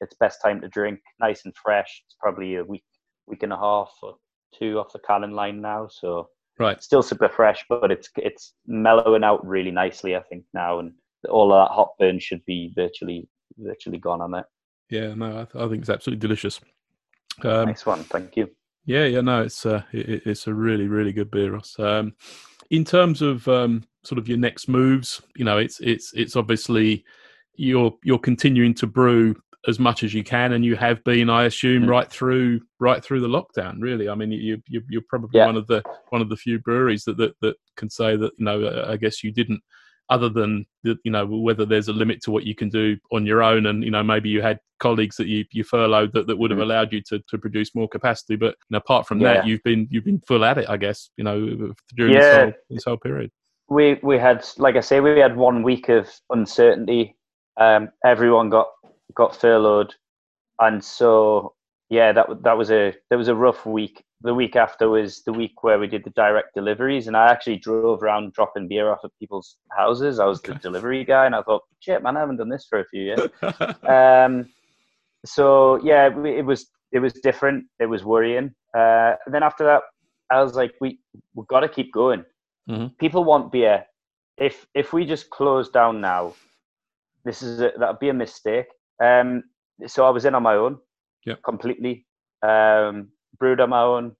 [0.00, 1.00] its best time to drink.
[1.20, 2.02] Nice and fresh.
[2.06, 2.84] It's probably a week
[3.26, 4.16] week and a half or
[4.58, 6.82] two off the cannon line now, so Right.
[6.82, 10.14] still super fresh, but it's it's mellowing out really nicely.
[10.16, 10.92] I think now, and
[11.30, 14.44] all of that hot burn should be virtually virtually gone on it.
[14.90, 16.60] Yeah, no, I, th- I think it's absolutely delicious.
[17.44, 18.50] Um, nice one, thank you.
[18.86, 21.78] Yeah, yeah, no, it's uh, it, it's a really, really good beer, Ross.
[21.78, 22.14] Um,
[22.70, 27.04] in terms of um, sort of your next moves, you know, it's it's it's obviously
[27.56, 29.34] you're you're continuing to brew
[29.68, 31.90] as much as you can, and you have been, I assume, Mm.
[31.90, 33.76] right through right through the lockdown.
[33.80, 35.46] Really, I mean, you, you you're probably Yeah.
[35.46, 38.44] one of the one of the few breweries that that, that can say that you
[38.46, 39.60] know, uh, I guess you didn't.
[40.10, 43.24] Other than the, you know whether there's a limit to what you can do on
[43.24, 46.36] your own, and you know maybe you had colleagues that you, you furloughed that, that
[46.36, 46.62] would have Mm.
[46.64, 48.34] allowed you to, to produce more capacity.
[48.34, 49.34] But apart from Yeah.
[49.34, 51.10] that, you've been you've been full at it, I guess.
[51.16, 53.30] You know, during this whole this whole period.
[53.68, 57.16] We we had, like I say, we had one week of uncertainty.
[57.56, 58.66] Um, everyone got
[59.14, 59.94] got furloughed,
[60.58, 61.54] and so
[61.90, 64.04] yeah, that that was a that was a rough week.
[64.22, 67.56] The week after was the week where we did the direct deliveries, and I actually
[67.56, 70.20] drove around dropping beer off at people's houses.
[70.20, 72.78] I was the delivery guy, and I thought, shit, man, I haven't done this for
[72.80, 73.28] a few years.
[73.88, 74.48] um,
[75.24, 77.64] so yeah, it was it was different.
[77.80, 78.54] It was worrying.
[78.76, 79.82] Uh, and then after that,
[80.30, 81.00] I was like, we
[81.34, 82.24] we've got to keep going.
[82.68, 82.96] Mhm.
[82.98, 83.84] People want beer.
[84.38, 86.34] If if we just close down now,
[87.24, 88.66] this is a, that'd be a mistake.
[89.02, 89.42] Um,
[89.86, 90.78] so I was in on my own,
[91.26, 91.42] Yep.
[91.42, 92.06] completely.
[92.42, 94.16] Um, brewed on my own.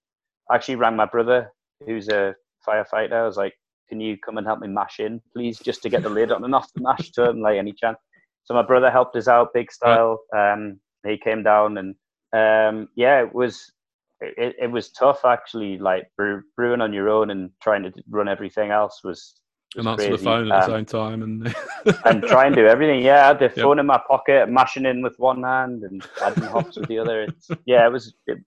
[0.52, 1.52] Actually, rang my brother,
[1.86, 2.34] who's a
[2.66, 3.12] firefighter.
[3.12, 3.54] I was like,
[3.88, 6.44] "Can you come and help me mash in, please, just to get the lid on
[6.44, 7.98] and off the mash tun, like any chance?"
[8.44, 10.18] So my brother helped us out big style.
[10.36, 11.94] Um, he came down and
[12.32, 13.72] um, yeah, it was
[14.20, 15.78] it, it was tough actually.
[15.78, 19.34] Like brew, brewing on your own and trying to run everything else was
[19.76, 21.54] and answer the phone at the Um, same time, and
[22.06, 23.02] and try and do everything.
[23.02, 23.54] Yeah, I had the Yep.
[23.64, 27.22] phone in my pocket, mashing in with one hand and adding hops with the other.
[27.24, 28.38] It's, yeah, it was it,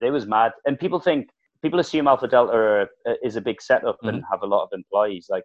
[0.00, 0.52] it was mad.
[0.66, 1.28] And people think
[1.62, 2.88] people assume Alpha Delta are,
[3.22, 4.32] is a big setup and Mm-hmm.
[4.32, 5.28] have a lot of employees.
[5.30, 5.44] Like,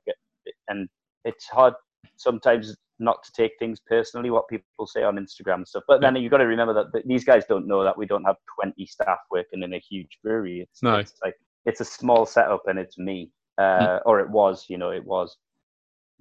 [0.68, 0.90] and
[1.26, 1.74] it's hard
[2.18, 5.84] sometimes not to take things personally what people say on Instagram and stuff.
[5.88, 8.26] But then you've got to remember that, that these guys don't know that we don't
[8.26, 10.62] have 20 staff working in a huge brewery.
[10.62, 10.96] It's, No.
[10.98, 14.66] it's like it's a small setup and it's me, uh, or it was.
[14.70, 15.38] You know, it was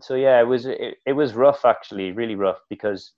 [0.01, 3.13] so yeah, it was it, it was rough actually, really rough because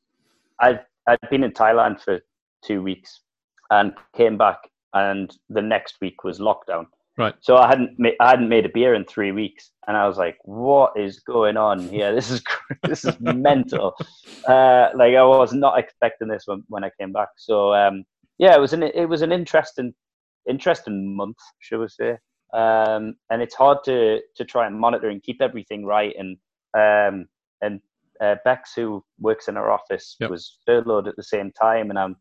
[0.61, 2.20] I'd I'd been in Thailand for
[2.64, 3.20] two weeks
[3.70, 4.59] and came back,
[4.94, 6.87] and the next week was lockdown.
[7.18, 7.35] Right.
[7.40, 10.16] So I hadn't ma- I hadn't made a beer in three weeks, and I was
[10.16, 12.14] like, "What is going on here?
[12.14, 12.42] This is
[12.85, 13.94] this is mental."
[14.48, 17.28] Uh, like I was not expecting this when when I came back.
[17.37, 18.04] So um,
[18.38, 19.92] yeah, it was an it was an interesting
[20.48, 22.16] interesting month, shall we say?
[22.53, 26.37] Um, and it's hard to to try and monitor and keep everything right and
[26.77, 27.27] um,
[27.63, 27.81] and
[28.21, 30.31] uh, Bex, who works in our office, Yep.
[30.31, 32.17] was furloughed at the same time, and I'm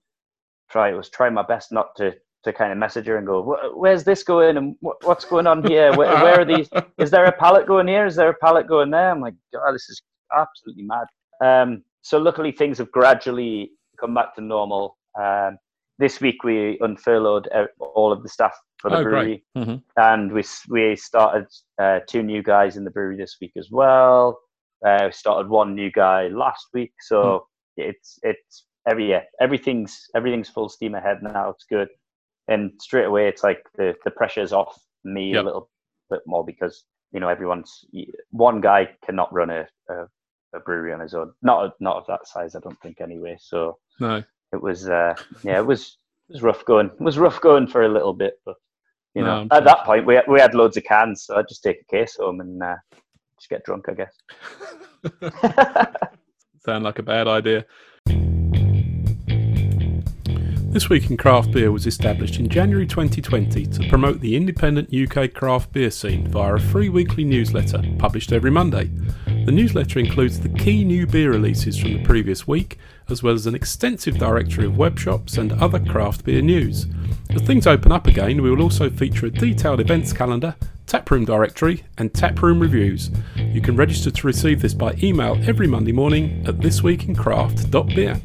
[0.69, 2.13] try was trying my best not to
[2.45, 4.55] to kind of message her and go, "Where's this going?
[4.57, 5.93] And wh- what's going on here?
[5.95, 6.69] Where, where are these?
[6.97, 8.05] Is there a pallet going here?
[8.05, 10.01] Is there a pallet going there?" I'm like, "God, this is
[10.37, 11.07] absolutely mad."
[11.43, 14.97] Um, so luckily, things have gradually come back to normal.
[15.19, 15.57] Um,
[15.99, 19.43] this week, we unfurloughed uh, all of the staff for the Oh, brewery.
[19.57, 19.83] Mhm.
[19.97, 21.45] and we we started
[21.81, 24.39] uh, two new guys in the brewery this week as well.
[24.85, 27.45] Uh, we started one new guy last week, so
[27.77, 31.49] it's it's every yeah, everything's everything's full steam ahead now.
[31.49, 31.89] It's good,
[32.47, 35.41] and straight away it's like the the pressure's off me Yep.
[35.43, 35.69] a little
[36.09, 37.83] bit more because you know everyone's
[38.31, 39.95] one guy cannot run a, a,
[40.55, 41.33] a brewery on his own.
[41.41, 43.35] Not not of that size, I don't think anyway.
[43.41, 44.23] So No.
[44.53, 45.97] It was uh, yeah, it was
[46.29, 46.87] it was rough going.
[46.87, 48.55] It was rough going for a little bit, but
[49.15, 51.63] you know, I'm at that point we we had loads of cans, so I'd just
[51.63, 52.75] take a case home and uh,
[53.37, 54.13] just get drunk, I guess.
[56.65, 57.65] Sound like a bad idea.
[60.71, 65.33] This Week in Craft Beer was established in January 2020 to promote the independent UK
[65.33, 68.91] craft beer scene via a free weekly newsletter published every Monday.
[69.49, 72.77] The newsletter includes the key new beer releases from the previous week,
[73.09, 76.85] as well as an extensive directory of web shops and other craft beer news.
[77.31, 81.83] As things open up again, we will also feature a detailed events calendar, taproom directory,
[81.97, 83.09] and taproom reviews.
[83.37, 88.21] You can register to receive this by email every Monday morning at thisweekincraft.beer.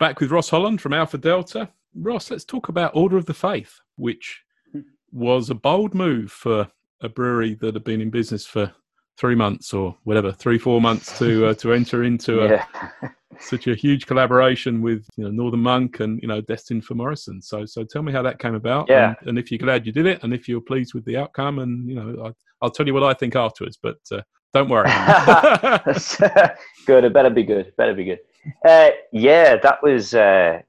[0.00, 1.68] Back with Ross Holland from Alpha Delta.
[1.94, 4.80] Ross, let's talk about Order of the Faith, which hmm.
[5.12, 8.72] was a bold move for a brewery that had been in business for
[9.18, 12.64] three months or whatever, three four months to uh, to enter into a, yeah,
[13.40, 17.40] such a huge collaboration with you know Northern Monk and you know Destined for Morrison.
[17.42, 19.14] So so tell me how that came about, Yeah.
[19.20, 21.58] and, and if you're glad you did it, and if you're pleased with the outcome,
[21.58, 24.22] and you know I, I'll tell you what I think afterwards, but uh,
[24.52, 24.88] don't worry.
[26.86, 27.04] good.
[27.04, 27.66] It better be good.
[27.68, 28.18] It better be good.
[28.66, 30.60] Uh, yeah, that was uh,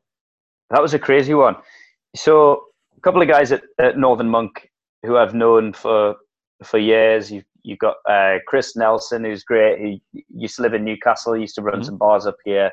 [0.70, 1.56] that was a crazy one.
[2.16, 2.66] So
[2.98, 4.70] a couple of guys at, at Northern Monk
[5.04, 6.16] who I've known for
[6.64, 7.32] for years.
[7.32, 9.80] You you've got uh, Chris Nelson, who's great.
[9.80, 11.36] He used to live in Newcastle.
[11.38, 11.86] Used to run Mhm.
[11.86, 12.72] some bars up here.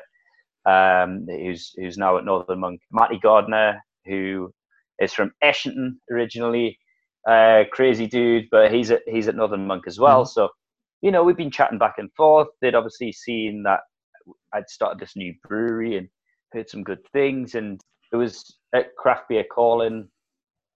[0.65, 2.81] Um, who's who's now at Northern Monk.
[2.91, 4.53] Matty Gardner, who
[4.99, 6.77] is from Ashington originally.
[7.27, 10.25] Uh, crazy dude, but he's at he's at Northern Monk as well.
[10.25, 10.49] So
[11.01, 12.47] you know, we've been chatting back and forth.
[12.61, 13.79] They'd obviously seen that
[14.53, 16.07] I'd started this new brewery and
[16.53, 17.55] heard some good things.
[17.55, 20.07] And it was at Craft Beer Calling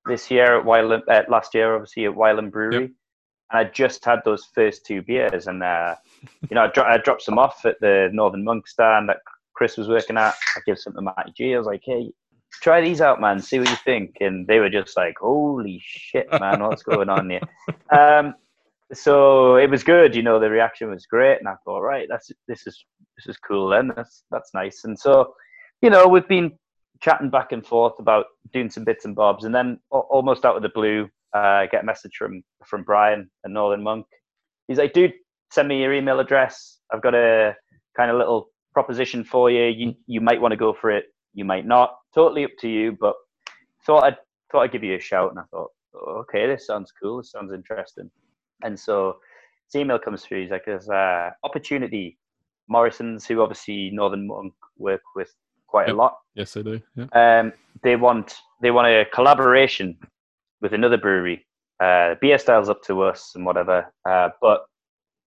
[0.07, 2.81] this year at Wylam, uh, last year, obviously at Wylam Brewery.
[2.81, 2.91] Yep.
[3.51, 5.47] And I just had those first two beers.
[5.47, 5.95] And, uh,
[6.49, 9.19] you know, I, dro- I dropped some off at the Northern Monk stand that
[9.53, 10.35] Chris was working at.
[10.55, 11.55] I gave some to Matty G.
[11.55, 12.11] I was like, hey,
[12.61, 13.39] try these out, man.
[13.39, 14.17] See what you think.
[14.19, 17.41] And they were just like, holy shit, man, what's going on here?
[17.91, 18.33] Um,
[18.93, 22.31] so it was good you know the reaction was great and i thought right that's
[22.47, 22.85] this is
[23.17, 25.33] this is cool then that's that's nice and so
[25.81, 26.51] you know we've been
[27.01, 30.61] chatting back and forth about doing some bits and bobs and then almost out of
[30.61, 34.05] the blue i get a message from from brian and northern monk
[34.67, 35.13] he's like dude
[35.51, 37.53] send me your email address i've got a
[37.97, 41.45] kind of little proposition for you you you might want to go for it you
[41.45, 43.15] might not totally up to you but
[43.85, 44.17] thought i'd
[44.51, 45.69] thought i'd give you a shout and i thought
[46.07, 48.09] okay this sounds cool this sounds interesting
[48.63, 49.17] and so
[49.67, 50.41] this email comes through.
[50.41, 52.17] He's like, there's uh, opportunity.
[52.67, 55.31] Morrison's, who obviously Northern Monk work with
[55.67, 55.95] quite Yep.
[55.95, 56.81] a lot, yes, they do.
[56.95, 57.39] Yeah.
[57.39, 59.97] um, they want they want a collaboration
[60.65, 61.45] with another brewery.
[61.79, 63.93] Uh, beer styles up to us and whatever.
[64.09, 64.65] Uh, but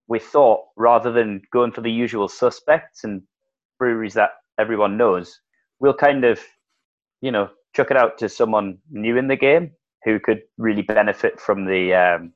[0.09, 3.21] we thought rather than going for the usual suspects and
[3.77, 5.39] breweries that everyone knows,
[5.79, 6.41] we'll kind of,
[7.21, 9.71] you know, chuck it out to someone new in the game
[10.03, 12.33] who could really benefit from the, um,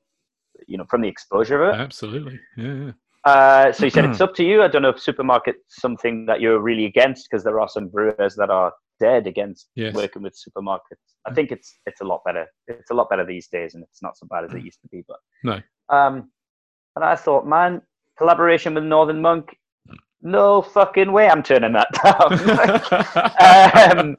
[0.65, 1.81] you know, from the exposure of it.
[1.81, 2.39] Absolutely.
[2.55, 2.73] Yeah.
[2.73, 2.91] yeah.
[3.25, 4.63] Uh, so he said, it's up to you.
[4.63, 8.35] I don't know if supermarket's something that you're really against because there are some brewers
[8.35, 9.93] that are dead against Yes.
[9.95, 11.15] working with supermarkets.
[11.25, 12.45] I think it's it's a lot better.
[12.67, 14.87] It's a lot better these days, and it's not so bad as it used to
[14.89, 15.03] be.
[15.07, 15.61] But No.
[15.89, 16.31] Um,
[16.95, 17.81] and I thought, man,
[18.17, 19.55] collaboration with Northern Monk.
[20.21, 23.97] No fucking way, I'm turning that down.
[23.99, 24.17] um,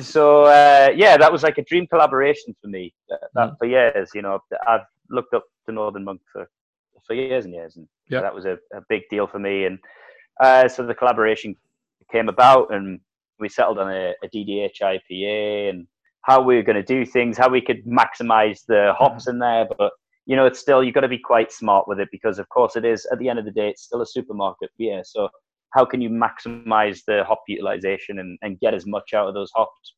[0.00, 2.92] so uh, yeah, that was like a dream collaboration for me.
[3.08, 3.58] That, that Mm.
[3.58, 6.48] for years, you know, I've looked up to Northern Monk for
[7.06, 8.22] for years and years, and Yeah.
[8.22, 9.66] that was a, a big deal for me.
[9.66, 9.78] And
[10.40, 11.54] uh, so the collaboration
[12.10, 12.98] came about, and
[13.38, 15.86] we settled on a, a DDH IPA and
[16.22, 19.66] how we were going to do things, how we could maximize the hops in there,
[19.76, 19.92] but
[20.26, 22.76] you know, it's still you've got to be quite smart with it because, of course,
[22.76, 25.02] it is at the end of the day, it's still a supermarket beer.
[25.04, 25.28] So
[25.70, 29.50] how can you maximize the hop utilization and, and get as much out of those
[29.54, 29.94] hops?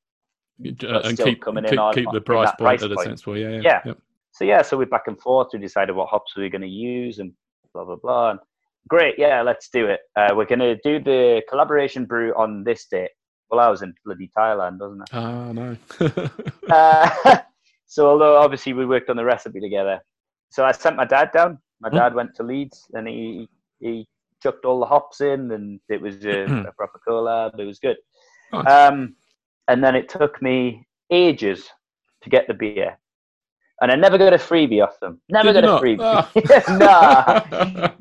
[0.82, 3.06] Uh, and keep coming in keep, on- keep the price point price at a point.
[3.06, 3.36] sensible.
[3.36, 3.50] Yeah.
[3.50, 3.60] Yeah.
[3.62, 3.80] Yeah.
[3.86, 3.98] Yep.
[4.32, 5.48] So yeah, so we're back and forth.
[5.52, 7.32] We decided what hops we were going to use and
[7.72, 8.30] blah blah blah.
[8.32, 8.40] And
[8.88, 10.00] great, yeah, let's do it.
[10.16, 13.10] Uh, we're going to do the collaboration brew on this date.
[13.50, 15.18] Well, I was in bloody Thailand, wasn't I?
[15.18, 15.76] Ah, no.
[16.70, 17.38] Uh,
[17.86, 20.00] so, although obviously we worked on the recipe together,
[20.50, 21.58] so I sent my dad down.
[21.80, 21.94] My Hmm.
[21.96, 24.06] dad went to Leeds and he he
[24.42, 27.58] chucked all the hops in, and it was a, a proper collab.
[27.60, 27.96] It was good.
[28.52, 28.66] Nice.
[28.66, 29.14] Um,
[29.68, 31.68] and then it took me ages
[32.22, 32.98] to get the beer,
[33.80, 35.20] and I never got a freebie off them.
[35.28, 36.78] Never Did got a freebie.
[36.80, 37.42] nah,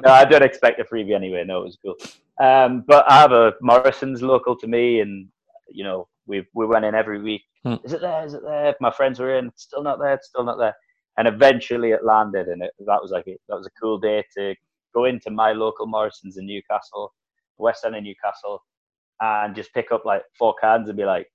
[0.04, 1.44] no, I don't expect a freebie anyway.
[1.46, 1.96] No, it was cool.
[2.44, 5.28] Um, but I have a Morrison's local to me, and
[5.70, 7.44] you know we we went in every week.
[7.64, 7.76] Hmm.
[7.84, 8.26] Is it there?
[8.26, 8.76] Is it there?
[8.82, 9.52] My friends were in.
[9.56, 10.20] Still not there.
[10.22, 10.76] Still not there.
[11.18, 14.24] And eventually it landed, and it, that was like a, that was a cool day
[14.38, 14.56] to
[14.94, 17.14] go into my local Morrison's in Newcastle,
[17.58, 18.62] West End of Newcastle,
[19.22, 21.28] and just pick up like four cans and be like,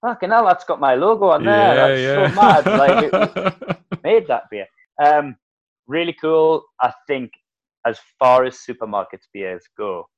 [0.00, 1.54] "Fucking hell, that's got my logo on there.
[1.54, 2.28] yeah, that's yeah.
[2.28, 4.66] so mad!" Like it, made that beer.
[5.02, 5.36] Um,
[5.86, 6.62] really cool.
[6.80, 7.30] I think
[7.86, 10.08] as far as supermarkets beers go,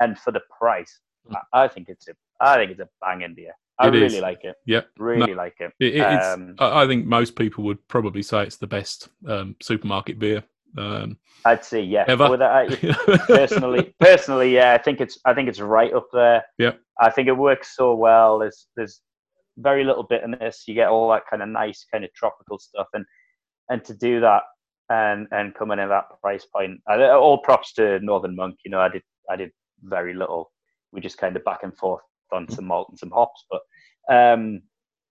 [0.00, 1.36] and for the price, Mm.
[1.52, 3.52] I, I think it's a I think it's a banging beer.
[3.78, 4.20] I It really is.
[4.20, 4.56] like it.
[4.66, 4.88] Yep.
[4.98, 5.72] Really like it.
[5.78, 10.42] It, Um, I think most people would probably say it's the best um, supermarket beer.
[10.76, 12.04] Um, I'd say yeah.
[12.08, 12.28] Ever.
[12.28, 16.44] With that, personally, personally, yeah, I think it's I think it's right up there.
[16.58, 16.80] Yep.
[17.00, 18.40] I think it works so well.
[18.40, 19.00] There's there's
[19.56, 20.64] very little bitterness.
[20.66, 23.04] You get all that kind of nice kind of tropical stuff, and
[23.70, 24.42] and to do that
[24.90, 28.56] and and come in at that price point, I, all props to Northern Monk.
[28.64, 29.50] You know, I did I did
[29.82, 30.50] very little.
[30.92, 33.60] We just kind of back and forth on some malt and some hops, but
[34.14, 34.62] um,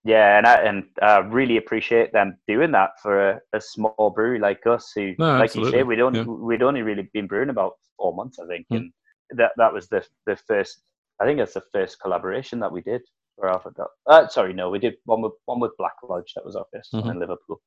[0.04, 4.40] yeah, and I and I really appreciate them doing that for a, a small brewery
[4.40, 6.26] like us, who, No, like absolutely, you say, we'd only yeah.
[6.26, 8.78] we'd only really been brewing about four months, I think, Mm.
[8.78, 8.94] and
[9.40, 10.82] that that was the the first.
[11.20, 13.02] I think that's the first collaboration that we did
[13.36, 13.72] for Alpha.
[14.06, 16.32] Uh, sorry, no, we did one with one with Black Lodge.
[16.36, 17.12] That was our 1st one Mhm.
[17.12, 17.60] in Liverpool.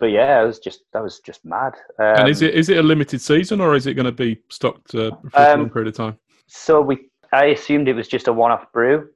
[0.00, 1.74] But yeah, it was just that was just mad.
[1.98, 4.40] Um, and is it is it a limited season or is it going to be
[4.50, 6.18] stocked uh, for a Um, long period of time?
[6.48, 9.08] So we, I assumed it was just a one-off brew.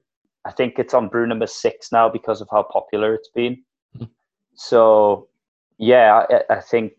[0.45, 3.63] I think it's on brew number six now because of how popular it's been.
[3.99, 4.09] Mhm.
[4.55, 5.29] So,
[5.79, 6.93] yeah, I, I think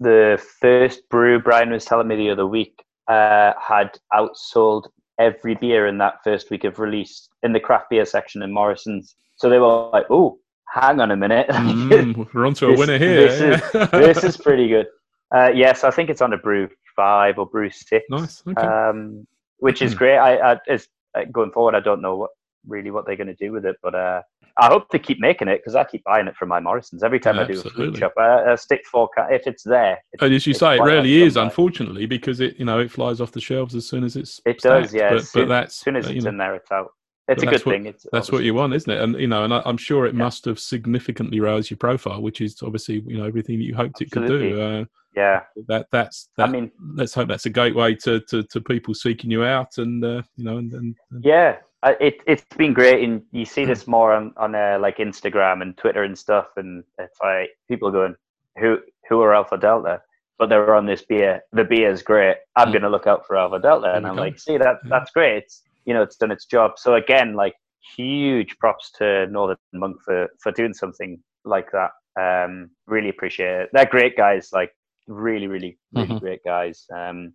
[0.00, 4.84] the first brew Brian was telling me the other week uh, had outsold
[5.18, 9.14] every beer in that first week of release in the craft beer section in Morrison's.
[9.36, 12.78] So they were like, "Oh, hang on a minute, Mm, we're on to a this-
[12.78, 13.28] winner here.
[13.28, 13.86] this is- yeah.
[13.92, 14.86] this is pretty good."
[15.34, 18.42] Uh, yes, I think it's on a brew five or brew six nice.
[18.46, 18.60] Okay.
[18.66, 19.26] um,
[19.62, 20.18] which is great.
[20.18, 21.74] I, I is uh, going forward.
[21.74, 22.30] I don't know what
[22.66, 24.22] really what they're going to do with it, but uh,
[24.58, 27.20] I hope they keep making it because I keep buying it from my Morrison's every
[27.20, 28.12] time I do a food shop.
[28.18, 29.98] I, I stick four ca- if it's there.
[30.12, 33.20] It's, and as you say, it rarely is, unfortunately, because it you know it flies
[33.20, 35.00] off the shelves as soon as it's It does, stacked.
[35.00, 35.10] yeah.
[35.10, 36.90] But, as soon, but that's as soon as uh, it's know, in there, it's out.
[37.32, 37.86] It's a that's good what- thing.
[37.86, 39.00] It's that's what you want, isn't it?
[39.00, 40.18] And you know, and I, I'm sure it Yeah.
[40.24, 44.00] must have significantly raised your profile, which is obviously you know everything that you hoped
[44.00, 44.60] it could do.
[44.60, 48.60] Uh, Yeah, that that's That, I mean, let's hope that's a gateway to, to, to
[48.62, 51.56] people seeking you out, and uh, you know, and, and, and yeah.
[52.00, 53.48] It it's been great, and you Hmm.
[53.54, 57.50] see this more on on uh, like Instagram and Twitter and stuff, and it's like
[57.68, 58.14] people are going,
[58.60, 60.00] "Who who are Alpha Delta?"
[60.38, 61.42] But they're on this beer.
[61.52, 62.36] The beer is great.
[62.56, 62.72] I'm Mm.
[62.72, 64.22] going to look out for Alpha Delta, and I'm go.
[64.22, 64.76] like, "See that?
[64.84, 65.38] That's great.
[65.42, 67.54] It's you know, it's done its job." So again, like
[67.96, 71.90] huge props to Northern Monk for for doing something like that.
[72.20, 73.70] Um, really appreciate it.
[73.72, 74.50] They're great guys.
[74.52, 74.72] Like
[75.08, 76.20] really, really, really Mhm.
[76.20, 76.86] great guys.
[76.94, 77.34] Um,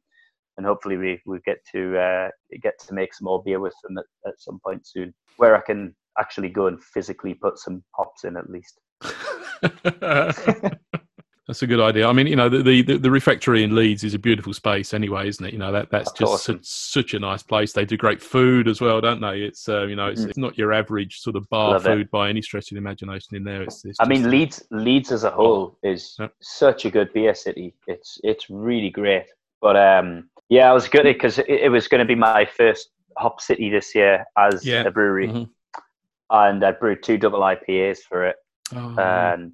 [0.58, 2.30] and hopefully we we get to uh,
[2.62, 5.62] get to make some more beer with them at, at some point soon, where I
[5.62, 8.80] can actually go and physically put some hops in at least.
[11.48, 12.06] That's a good idea.
[12.06, 15.30] I mean, you know, the, the the refectory in Leeds is a beautiful space, anyway,
[15.30, 15.54] isn't it?
[15.54, 16.58] You know, that that's, That's just awesome.
[16.58, 17.72] such, such a nice place.
[17.72, 19.44] They do great food as well, don't they?
[19.44, 20.30] It's uh, you know, it's, Mm.
[20.30, 21.90] it's not your average sort of bar Love it.
[21.90, 23.38] food by any stretch of the imagination.
[23.38, 23.86] In there, it's.
[23.86, 26.34] it's I mean, Leeds Leeds as a whole is Yep.
[26.42, 27.74] such a good beer city.
[27.88, 29.28] It's it's really great.
[29.62, 32.90] But um, yeah, I was good because it, it was going to be my first
[33.18, 34.82] hop city this year as Yeah.
[34.84, 35.50] a brewery, Mhm.
[36.30, 38.36] and I brewed two double IPAs for it.
[38.76, 39.54] oh, and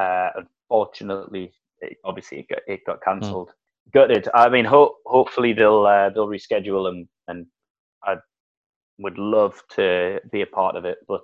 [0.00, 0.30] uh,
[0.70, 3.10] unfortunately, it, obviously it got, it got Hmm.
[3.20, 3.50] cancelled.
[3.92, 4.28] Gutted.
[4.34, 7.46] I mean, ho- hopefully they'll uh, they'll reschedule them, and
[8.02, 8.16] I
[8.98, 10.98] would love to be a part of it.
[11.06, 11.22] But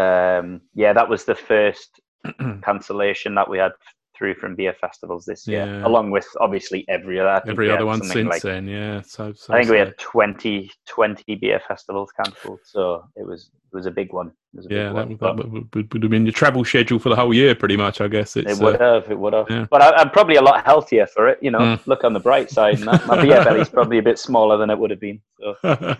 [0.00, 2.00] um, yeah, that was the first
[2.62, 3.72] cancellation that we had
[4.16, 5.86] through from beer festivals this year, Yeah.
[5.86, 7.40] along with obviously every other.
[7.48, 8.68] Every other one since like- then.
[8.68, 13.50] Yeah, so, so I think we had 20, 20 beer festivals cancelled, so it was
[13.72, 14.30] it was a big one.
[14.54, 17.76] Yeah, that, that would, would, have been your travel schedule for the whole year, pretty
[17.76, 18.00] much.
[18.00, 19.10] I guess it's, it would uh, have.
[19.10, 19.46] It would have.
[19.50, 19.66] Yeah.
[19.70, 21.38] But I, am probably a lot healthier for it.
[21.42, 21.86] You know, mm.
[21.86, 22.80] look on the bright side.
[22.80, 25.20] My, my beer belly's probably a bit smaller than it would have been.
[25.38, 25.54] So.
[25.62, 25.94] so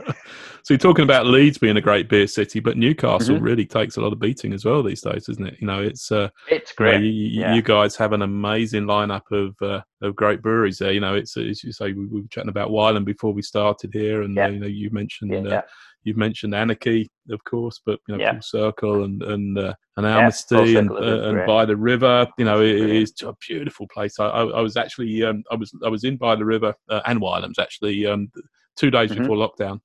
[0.70, 3.44] you're talking about Leeds being a great beer city, but Newcastle mm-hmm.
[3.44, 5.57] really takes a lot of beating as well these days, isn't it?
[5.61, 7.03] You know, it's uh, it's great.
[7.03, 7.55] You, you, yeah.
[7.55, 10.92] you, guys have an amazing lineup of uh, of great breweries there.
[10.92, 13.92] You know, it's as you say, we, we were chatting about Wylam before we started
[13.92, 14.46] here, and yeah.
[14.46, 15.46] uh, you know, you mentioned.
[15.46, 15.62] Uh,
[16.09, 18.32] you've mentioned Anarchy, of course, but you know, yeah.
[18.32, 22.26] Full Circle and and uh, and Almasty yeah, and uh, and by the river.
[22.38, 24.18] You know, it, it is a beautiful place.
[24.18, 27.00] I, I, I was actually um, I was I was in by the river uh,
[27.06, 28.30] and Wylam's actually um,
[28.76, 29.22] two days mm-hmm.
[29.22, 29.80] before lockdown.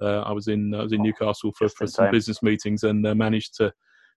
[0.00, 2.12] Uh, I was in I was in Newcastle for, for some time.
[2.12, 3.72] business meetings and uh, managed to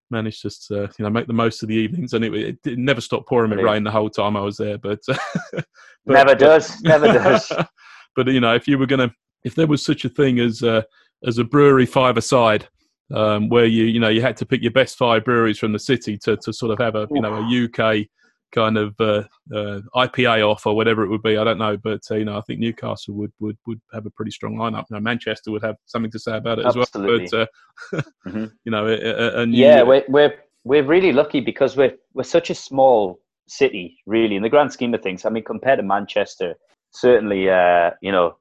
[0.10, 2.78] managed to uh, you know make the most of the evenings and it, it, it
[2.78, 4.78] never stopped pouring with rain the whole time I was there.
[4.78, 5.66] But, but
[6.06, 7.52] never does, never does.
[8.16, 9.12] but you know, if you were gonna
[9.44, 10.84] if there was such a thing as uh,
[11.26, 12.68] as a brewery five aside,
[13.14, 15.80] um, where you you know you had to pick your best five breweries from the
[15.80, 18.08] city to to sort of have a you know a UK
[18.52, 21.38] kind of uh, uh, IPA off or whatever it would be.
[21.38, 24.10] I don't know, but uh, you know I think Newcastle would, would would have a
[24.12, 24.86] pretty strong lineup.
[24.90, 27.26] You know, Manchester would have something to say about it Absolutely.
[27.26, 27.48] as well.
[27.92, 28.46] But uh, mm-hmm.
[28.66, 33.98] you know, yeah, we're, we're we're really lucky because we're we're such a small city,
[34.06, 35.26] really, in the grand scheme of things.
[35.26, 36.56] I mean, compared to Manchester,
[36.92, 38.38] certainly, uh, you know,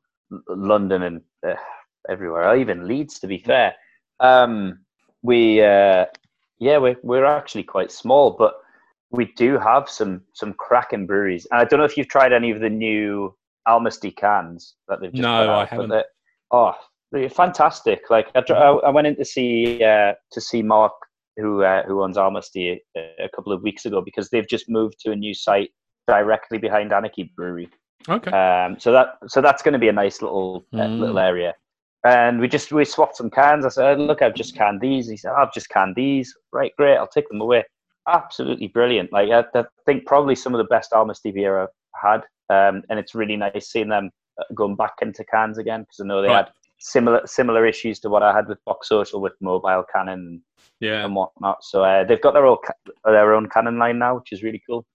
[0.49, 1.21] London and
[2.09, 3.75] uh, everywhere, even Leeds, to be fair.
[4.21, 4.81] Um,
[5.23, 6.07] we, uh,
[6.59, 8.55] yeah, we're, we're actually quite small, but
[9.11, 11.47] we do have some some cracking breweries.
[11.51, 13.35] And I don't know if you've tried any of the new
[13.67, 16.07] Almasty cans that they've just no, out, I haven't.
[16.53, 16.75] Oh,
[17.13, 18.09] they're fantastic!
[18.09, 20.93] Like I, I went in to see uh, to see Mark,
[21.37, 25.01] who uh, who owns Almasty, a, a couple of weeks ago because they've just moved
[25.01, 25.71] to a new site
[26.07, 27.69] directly behind Anarchy Brewery.
[28.09, 28.31] Okay.
[28.31, 31.01] Um, so that so that's going to be a nice little uh, mm.
[31.01, 31.55] little area.
[32.05, 33.67] And we just we swapped some cans.
[33.67, 36.97] I said, "Look, I've just canned these." He said, "I've just canned these." Right, great.
[36.97, 37.65] I'll take them away.
[38.09, 39.13] Absolutely brilliant.
[39.13, 42.99] Like I, I think probably some of the best Almasty beer I've had, um, and
[42.99, 46.29] it's really nice seeing them uh, going back into cans again because I know they
[46.29, 46.47] right.
[46.47, 50.43] had similar similar issues to what I had with Box Social with mobile cannon
[50.81, 51.05] yeah.
[51.05, 51.63] and whatnot.
[51.63, 52.57] So uh, they've got their own
[53.05, 54.87] their own canning line now, which is really cool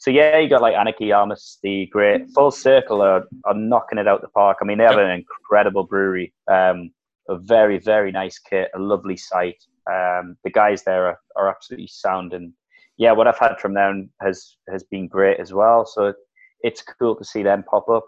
[0.00, 4.22] so yeah, you got like Anarchy, Almasty Great, Full Circle are, are knocking it out
[4.22, 4.56] the park.
[4.60, 6.90] I mean, they have an incredible brewery, um,
[7.28, 9.62] a very very nice kit, a lovely site.
[9.90, 12.54] Um, the guys there are, are absolutely sound, and
[12.96, 15.84] yeah, what I've had from them has has been great as well.
[15.84, 16.14] So
[16.62, 18.06] it's cool to see them pop up.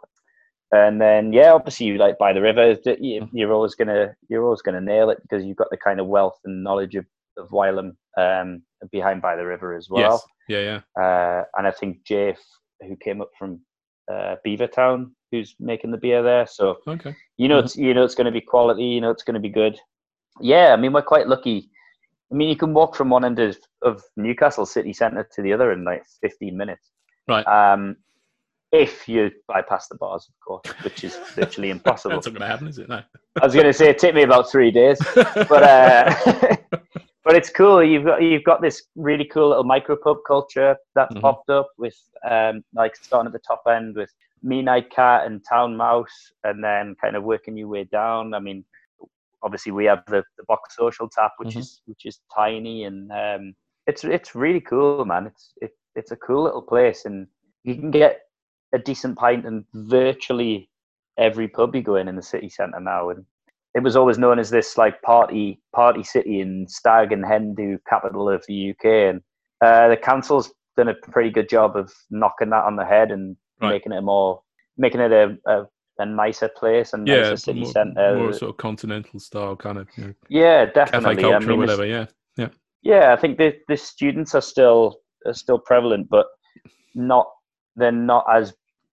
[0.72, 4.80] And then yeah, obviously you like by the river, you're always gonna you're always gonna
[4.80, 7.05] nail it because you've got the kind of wealth and knowledge of
[7.36, 10.12] of Wylam um, behind by the river as well.
[10.12, 10.22] Yes.
[10.53, 11.03] Yeah, yeah.
[11.03, 12.38] Uh, and I think Jeff,
[12.80, 13.61] who came up from
[14.11, 16.46] uh, Beavertown, who's making the beer there.
[16.46, 17.14] So okay.
[17.38, 17.66] you know, mm-hmm.
[17.66, 18.84] it's you know it's going to be quality.
[18.84, 19.78] You know, it's going to be good.
[20.40, 21.70] Yeah, I mean, we're quite lucky.
[22.30, 25.53] I mean, you can walk from one end of, of Newcastle city centre to the
[25.53, 26.90] other in like 15 minutes.
[27.28, 27.46] Right.
[27.46, 27.96] Um,
[28.72, 32.16] if you bypass the bars, of course, which is literally impossible.
[32.16, 32.88] That's not going to happen, is it?
[32.88, 33.03] No.
[33.40, 36.14] I was going to say it took me about three days, but uh,
[37.25, 37.83] but it's cool.
[37.83, 41.20] You've got you've got this really cool little micro pub culture that's mm-hmm.
[41.20, 41.97] popped up with
[42.29, 44.11] um, like starting at the top end with
[44.43, 48.35] Midnight Cat and Town Mouse, and then kind of working your way down.
[48.35, 48.64] I mean,
[49.43, 51.61] obviously we have the, the box social tap, which mm-hmm.
[51.61, 53.55] is which is tiny, and um,
[53.87, 55.27] it's it's really cool, man.
[55.27, 57.27] It's it, it's a cool little place, and
[57.64, 58.23] you can get
[58.73, 60.68] a decent pint in virtually
[61.18, 63.25] every pub you go in in the city centre now, and
[63.75, 67.79] it was always known as this like party party city and stag and hen do
[67.89, 69.20] capital of the UK, and
[69.64, 73.37] uh, the council's done a pretty good job of knocking that on the head and
[73.61, 73.70] right.
[73.70, 74.41] making it more,
[74.77, 75.64] making it a, a,
[75.99, 79.79] a nicer place and yeah, nicer city more, centre, more sort of continental style kind
[79.79, 79.89] of.
[79.97, 81.16] You know, yeah, definitely.
[81.16, 81.87] Cafe culture I mean, or whatever.
[81.87, 82.07] Yeah,
[82.37, 82.49] yeah.
[82.83, 86.27] Yeah, I think the the students are still are still prevalent, but
[86.95, 87.27] not
[87.77, 88.53] they're not as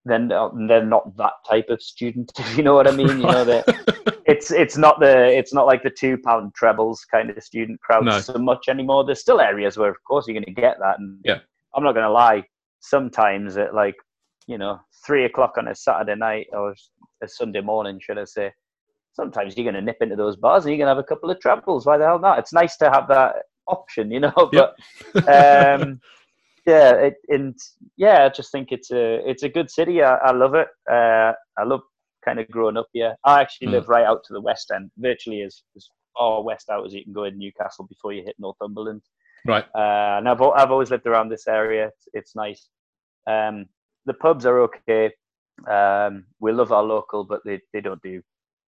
[0.10, 0.28] then
[0.68, 2.32] they're not that type of student.
[2.40, 5.66] If you know what I mean, you know that it's it's not the it's not
[5.66, 8.20] like the two pound trebles kind of student crowd no.
[8.20, 9.06] so much anymore.
[9.06, 11.00] There's still areas where, of course, you're going to get that.
[11.00, 11.40] And yeah,
[11.76, 12.44] I'm not going to lie.
[12.82, 13.96] Sometimes at like
[14.48, 16.76] you know three o'clock on a Saturday night or
[17.24, 18.52] a Sunday morning, should I say?
[19.14, 21.30] Sometimes you're going to nip into those bars and you're going to have a couple
[21.30, 21.86] of trebles.
[21.86, 22.40] Why the hell not?
[22.40, 23.36] It's nice to have that
[23.68, 24.34] option, you know.
[24.52, 24.76] But
[25.16, 25.82] yep.
[25.82, 26.00] um,
[26.66, 27.58] yeah, it, and
[27.98, 30.02] yeah, I just think it's a it's a good city.
[30.04, 30.68] I, I love it.
[30.90, 31.82] Uh, I love
[32.24, 33.16] kind of growing up here.
[33.24, 33.72] I actually mm.
[33.72, 37.04] live right out to the west end, virtually as, as far west out as you
[37.04, 39.02] can go in Newcastle before you hit Northumberland.
[39.46, 39.66] Right.
[39.74, 41.88] Uh, and I've I've always lived around this area.
[41.88, 42.68] It's, it's nice.
[43.28, 43.68] Um,
[44.06, 45.12] the pubs are okay.
[45.70, 48.22] Um, we love our local, but they, they don't do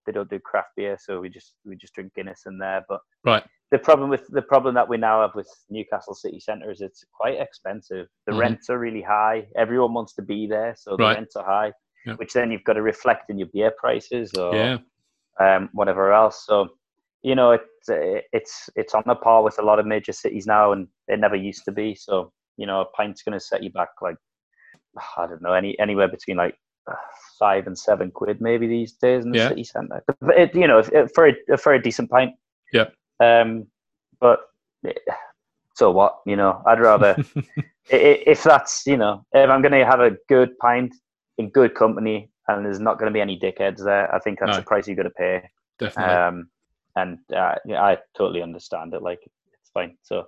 [0.06, 2.84] they don't do craft beer, so we just we just drink Guinness in there.
[2.88, 6.72] But right, the problem with the problem that we now have with Newcastle city centre
[6.72, 8.08] is it's quite expensive.
[8.26, 8.38] The Mhm.
[8.38, 9.48] rents are really high.
[9.56, 11.16] Everyone wants to be there, so the Right.
[11.18, 11.74] rents are high,
[12.18, 14.78] which then you've got to reflect in your beer prices or yeah,
[15.40, 16.46] um, whatever else.
[16.46, 16.70] So
[17.24, 17.66] you know it's
[18.34, 21.36] it's it's on a par with a lot of major cities now, and it never
[21.36, 21.96] used to be.
[21.96, 24.18] So you know a pint's going to set you back like
[25.18, 26.56] I don't know any anywhere between like
[26.90, 26.96] uh,
[27.42, 29.50] five and seven quid maybe these days in the Yeah.
[29.50, 30.04] city centre.
[30.22, 32.34] But it, you know if- for a, for a decent pint.
[32.72, 32.88] Yeah.
[33.20, 33.66] Um,
[34.20, 34.40] but
[35.76, 36.14] so what?
[36.26, 37.16] You know, I'd rather
[37.90, 40.94] if that's you know if I'm going to have a good pint
[41.40, 44.52] in good company and there's not going to be any dickheads there, I think that's
[44.52, 44.58] No.
[44.58, 45.50] the price you're going to pay.
[45.80, 46.14] definitely.
[46.14, 46.50] Um,
[46.96, 49.02] and uh, yeah, I totally understand it.
[49.02, 49.20] Like
[49.60, 49.98] it's fine.
[50.04, 50.26] So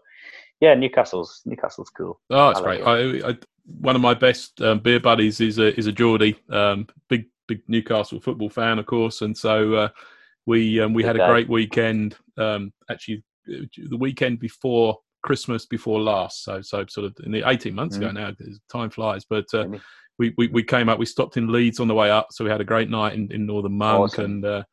[0.61, 2.20] yeah, Newcastle's Newcastle's cool.
[2.30, 3.22] Oh, it's I like great.
[3.24, 6.88] I, I, one of my best um, beer buddies is a is a Geordie, um,
[7.09, 9.89] big big Newcastle football fan, of course, and so uh,
[10.45, 12.16] we um, we had a great weekend.
[12.38, 17.47] Um, actually, uh, the weekend before Christmas, before last, so so sort of in the
[17.49, 18.32] eighteen months ago now.
[18.72, 19.68] Time flies, but uh,
[20.18, 20.99] we, we we came up.
[20.99, 23.32] We stopped in Leeds on the way up, so we had a great night in,
[23.32, 24.26] in Northern Monk Awesome.
[24.26, 24.45] and.
[24.45, 24.64] Uh,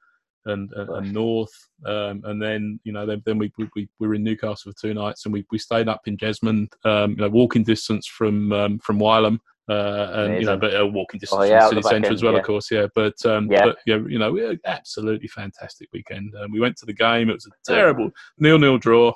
[0.47, 1.53] and, and, and North,
[1.87, 4.79] um, and then you know, then, then we, we we we were in Newcastle for
[4.81, 8.53] two nights, and we, we stayed up in Jesmond, um, you know, walking distance from
[8.53, 9.39] um, from Wylam,
[9.69, 12.15] uh, and you know, but uh, walking distance Oh, yeah, from the city centre end,
[12.15, 12.39] as well, yeah.
[12.41, 12.87] of course, yeah.
[12.95, 13.67] But um, Yeah.
[13.67, 16.35] but yeah, you know, we had absolutely fantastic weekend.
[16.41, 19.13] Um, we went to the game; it was a terrible nil-nil draw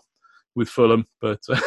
[0.55, 1.61] with Fulham, but uh,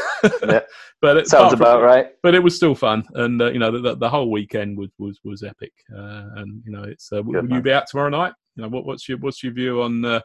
[0.48, 0.60] Yeah.
[1.02, 2.08] but it, Sounds from- about right.
[2.24, 4.90] but it was still fun, and uh, you know the, the, the whole weekend was
[4.98, 5.74] was was epic.
[5.94, 8.34] Uh, and you know, it's uh, will Good, you be out tomorrow night?
[8.58, 10.20] You know, what, what's your what's your view on uh,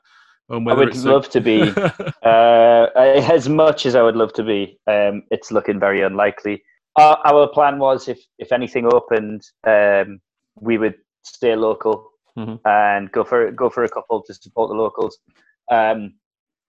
[0.51, 1.73] on whether I would love to be.
[2.23, 6.63] Uh, as much as I would love to be, um, it's looking very unlikely.
[6.97, 10.21] Our, our plan was, if if anything opened, um,
[10.61, 12.61] we would stay local Mhm.
[12.65, 15.19] and go for go for a couple to support the locals.
[15.71, 16.15] Um,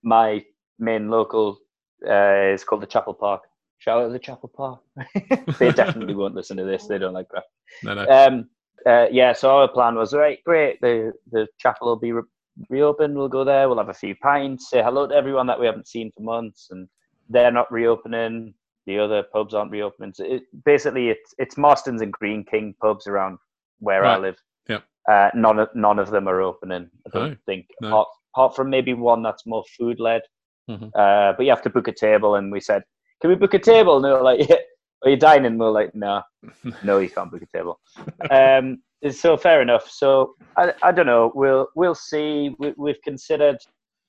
[0.03, 0.43] my
[0.80, 1.59] main local
[2.07, 3.43] uh, is called the Chapel Park.
[3.78, 4.82] Shout out to the Chapel Park.
[5.59, 6.88] they definitely won't listen to this.
[6.88, 7.45] They don't like crap.
[7.84, 8.05] no, no.
[8.09, 8.49] Um,
[8.86, 10.80] uh, yeah, so our plan was right, great.
[10.82, 12.24] The the chapel will be re-
[12.69, 13.15] reopened.
[13.17, 13.67] We'll go there.
[13.67, 14.69] We'll have a few pints.
[14.69, 16.88] Say hello to everyone that we haven't seen for months, and
[17.30, 18.53] they're not reopening.
[18.86, 20.13] The other pubs aren't reopening.
[20.13, 23.38] So it, basically, it's it's Marston's and Greene King pubs around
[23.80, 24.36] where I live.
[24.67, 24.80] Yeah.
[25.09, 26.89] Uh, none of none of them are opening.
[27.07, 27.88] I don't No, think no.
[27.88, 30.21] apart apart from maybe one that's more food led.
[30.69, 30.91] Mhm.
[30.95, 32.84] Uh, but you have to book a table, and we said,
[33.21, 34.55] "Can we book a table?" And they were like, yeah.
[35.04, 36.22] "Are you dining?" And we we're like, "No,
[36.84, 37.80] no, you can't book a table."
[38.32, 38.82] um,
[39.12, 39.89] so fair enough.
[39.89, 41.32] So I, I don't know.
[41.36, 42.56] We'll we'll see.
[42.60, 43.58] We, we've considered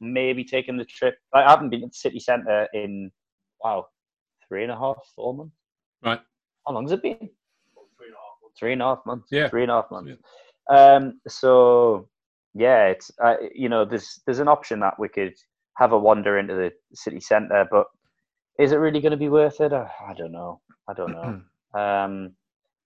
[0.01, 1.17] maybe taking the trip.
[1.33, 3.11] I haven't been to the city centre in
[3.63, 3.87] wow
[4.49, 5.57] three and a half, four months.
[6.05, 6.21] Right.
[6.67, 7.31] How long has it been?
[8.59, 9.29] Three and a half months.
[9.31, 9.49] Yeah.
[9.49, 10.23] Three and a half months.
[10.71, 11.21] Um.
[11.29, 12.09] So
[12.55, 15.35] yeah, it's uh, you know there's there's an option that we could
[15.77, 17.87] have a wander into the city centre, but
[18.59, 19.73] is it really going to be worth it?
[19.73, 20.61] Uh, I don't know.
[20.89, 21.43] I don't know.
[21.79, 22.33] Um,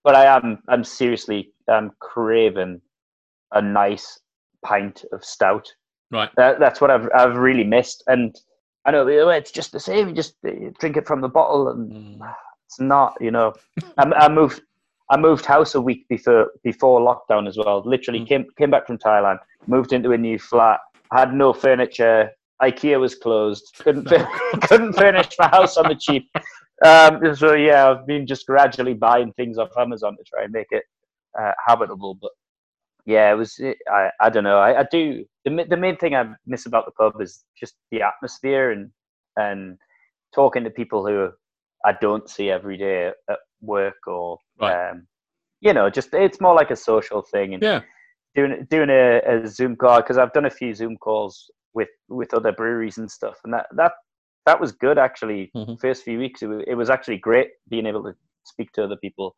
[0.04, 2.80] but I am I'm seriously I'm craving
[3.52, 4.18] a nice
[4.64, 5.70] pint of stout.
[6.10, 6.30] Right.
[6.36, 8.02] That, that's what I've I've really missed.
[8.06, 8.34] And
[8.86, 10.08] I know it's just the same.
[10.08, 12.34] You just uh, drink it from the bottle, and Mm.
[12.66, 13.16] it's not.
[13.20, 13.52] You know,
[13.98, 14.62] I, I moved
[15.10, 17.82] I moved house a week before before lockdown as well.
[17.84, 18.28] Literally Mm.
[18.28, 20.80] came came back from Thailand, moved into a new flat,
[21.12, 22.30] had no furniture.
[22.62, 23.64] IKEA was closed.
[23.80, 24.06] Couldn't
[24.62, 26.28] couldn't finish my house on the cheap.
[26.84, 30.68] Um, so yeah, I've been just gradually buying things off Amazon to try and make
[30.70, 30.84] it
[31.40, 32.14] uh, habitable.
[32.20, 32.30] But
[33.06, 33.58] yeah, it was.
[33.90, 34.58] I I don't know.
[34.58, 35.24] I, I do.
[35.44, 38.90] The the main thing I miss about the pub is just the atmosphere and
[39.36, 39.78] and
[40.34, 41.30] talking to people who
[41.84, 44.90] I don't see every day at work or Right.
[44.90, 45.06] um,
[45.60, 47.80] you know, just it's more like a social thing and Yeah.
[48.34, 52.34] doing doing a, a Zoom call because I've done a few Zoom calls with with
[52.38, 53.92] other breweries and stuff, and that that
[54.46, 55.42] that was good actually.
[55.56, 55.78] Mhm.
[55.86, 58.12] First few weeks, it was, it was actually great being able to
[58.52, 59.28] speak to other people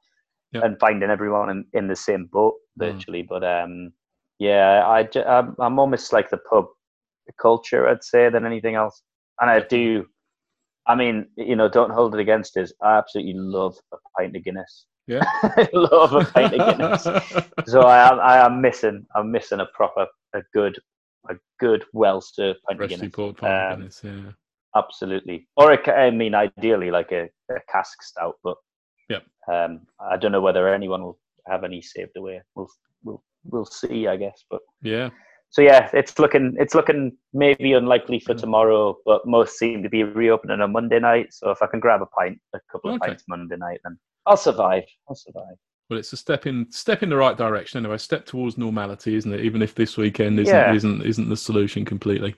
[0.64, 2.84] and finding everyone in, in the same boat Mm.
[2.86, 3.22] virtually.
[3.32, 3.72] But um,
[4.38, 5.00] yeah, I
[5.36, 6.66] I'm, I'm almost like the pub
[7.46, 8.96] culture, I'd say, than anything else,
[9.40, 10.06] and I do.
[10.86, 12.72] I mean, you know, don't hold it against us.
[12.82, 14.86] I absolutely love a pint of Guinness.
[15.06, 15.24] Yeah.
[15.72, 17.02] Love a pint of Guinness
[17.72, 20.06] so I am I am missing I'm missing a proper
[20.38, 20.74] a good
[21.28, 23.36] a good well served pint of Freshly Guinness.
[23.38, 24.32] pint Um, Guinness, yeah.
[24.76, 28.56] Absolutely, or a, I mean ideally like a, a cask stout, but.
[29.50, 31.18] Um, I don't know whether anyone will
[31.48, 32.42] have any saved away.
[32.54, 32.70] We'll
[33.02, 34.44] we'll we'll see, I guess.
[34.48, 35.10] But Yeah.
[35.48, 38.38] so yeah, it's looking it's looking maybe unlikely for Mm.
[38.40, 41.32] tomorrow, but most seem to be reopening on Monday night.
[41.32, 43.08] So if I can grab a pint, a couple of Okay.
[43.08, 44.84] pints Monday night, then I'll survive.
[45.08, 45.56] I'll survive.
[45.90, 47.98] Well, it's a step in step in the right direction anyway.
[47.98, 49.40] Step towards normality, isn't it?
[49.40, 50.72] Even if this weekend isn't Yeah.
[50.72, 52.36] isn't isn't the solution completely.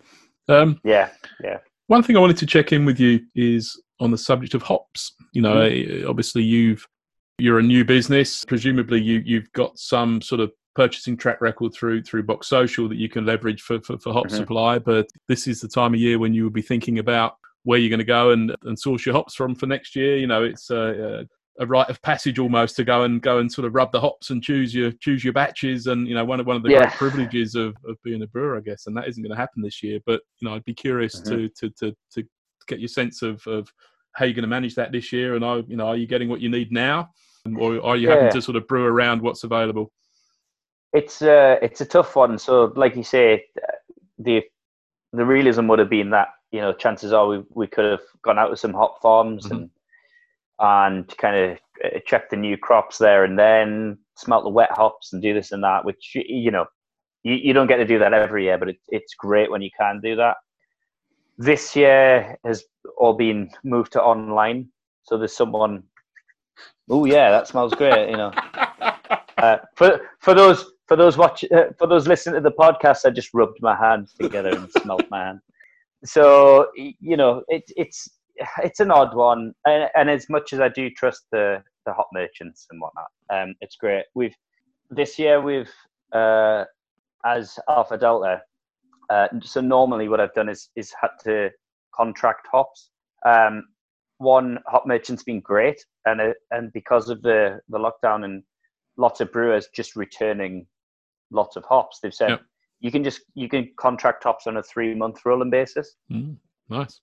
[0.49, 1.11] Um, Yeah,
[1.45, 1.59] yeah.
[1.87, 5.13] one thing I wanted to check in with you is on the subject of hops.
[5.33, 6.05] You know, Mm-hmm.
[6.05, 6.87] eh, obviously you've
[7.39, 8.43] you're a new business.
[8.47, 12.97] Presumably you you've got some sort of purchasing track record through through Box Social that
[12.97, 14.37] you can leverage for for, for hop Mhm.
[14.39, 14.79] supply.
[14.79, 17.91] But this is the time of year when you would be thinking about where you're
[17.91, 20.17] going to go and and source your hops from for next year.
[20.17, 21.27] You know, it's a, a
[21.61, 24.31] a rite of passage almost to go and go and sort of rub the hops
[24.31, 26.79] and choose your choose your batches and you know one of one of the Yeah.
[26.81, 29.63] great privileges of, of being a brewer I guess and that isn't going to happen
[29.63, 32.25] this year but you know I'd be curious to, to to to
[32.67, 33.69] get your sense of of
[34.13, 36.29] how you're going to manage that this year and are you know are you getting
[36.29, 37.11] what you need now
[37.59, 39.93] or are you having to sort of brew around what's available
[40.95, 42.39] It's uh, it's a tough one.
[42.39, 43.45] So, like you say,
[44.19, 44.43] the
[45.13, 48.39] the realism would have been that you know chances are we we could have gone
[48.39, 49.51] out to some hop farms Mhm.
[49.51, 49.71] and
[50.63, 55.13] and kind of uh, check the new crops there and then smelt the wet hops
[55.13, 55.85] and do this and that.
[55.85, 56.65] Which you know
[57.25, 59.71] you, you don't get to do that every year, but it, it's great when you
[59.79, 60.37] can do that.
[61.37, 62.65] This year has
[62.97, 64.69] all been moved to online.
[65.03, 65.83] So there's someone.
[66.89, 68.09] Oh yeah, that smells great.
[68.11, 68.33] You know.
[69.39, 73.11] Uh, for for those for those watch uh, for those listening to the podcast, I
[73.11, 75.41] just rubbed my hands together and smelt my hand.
[76.05, 78.09] So you know, it, it's
[78.63, 82.09] it's an odd one, and, and as much as I do trust the the hop
[82.13, 84.05] merchants and whatnot, um, it's great.
[84.15, 84.35] We've
[84.91, 85.73] this year we've
[86.13, 86.65] uh,
[87.25, 88.43] as Alpha Delta.
[89.11, 91.51] Uh, so normally, what I've done is is had to
[91.95, 92.91] contract hops.
[93.27, 93.65] Um,
[94.19, 98.43] one hop merchant's been great, and uh, and because of the the lockdown and
[98.97, 100.67] lots of brewers just returning
[101.31, 101.99] lots of hops.
[102.03, 102.41] They've said Yep.
[102.81, 105.97] you can just you can contract hops on a three month rolling basis.
[106.11, 106.37] Mm,
[106.69, 107.01] nice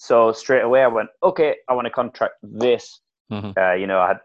[0.00, 3.00] So straight away I went, okay, I want to contract this.
[3.30, 3.52] Mhm.
[3.54, 4.20] Uh, you know, I had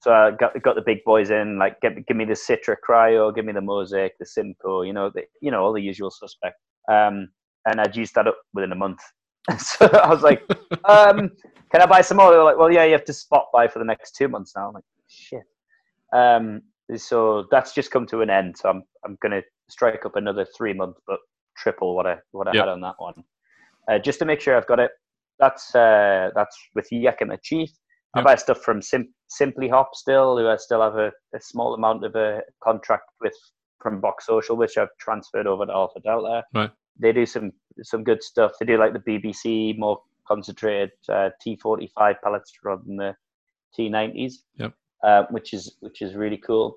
[0.00, 3.32] so I got got the big boys in, like give, give me the Citra Cryo,
[3.32, 6.56] give me the Mosaic, the Simcoe, you know, the, you know all the usual suspect.
[6.90, 7.28] Um,
[7.66, 8.98] and I'd used that up within a month.
[9.58, 10.42] so I was like,
[10.88, 11.30] um,
[11.70, 12.32] can I buy some more?
[12.32, 14.54] They were like, well, yeah, you have to spot buy for the next two months
[14.56, 14.66] now.
[14.68, 15.44] I'm like, shit.
[16.12, 16.62] Um,
[16.96, 18.56] so that's just come to an end.
[18.58, 21.20] So I'm I'm gonna strike up another three months, but
[21.56, 22.64] triple what I what I Yep.
[22.64, 23.22] had on that one,
[23.88, 24.90] uh, just to make sure I've got it.
[25.42, 27.68] That's uh, that's with Yakima Chief.
[28.14, 31.74] I buy stuff from Sim- Simply Hop still, who I still have a, a small
[31.74, 33.34] amount of a contract with
[33.80, 36.44] from Box Social, which I've transferred over to Alpha Delta.
[36.54, 36.70] Right.
[36.96, 37.50] They do some
[37.82, 38.52] some good stuff.
[38.60, 43.16] They do like the BBC more concentrated uh, T45 pellets rather than the
[43.76, 44.34] T90s.
[44.58, 44.74] Yep.
[45.02, 46.76] Uh, which is which is really cool.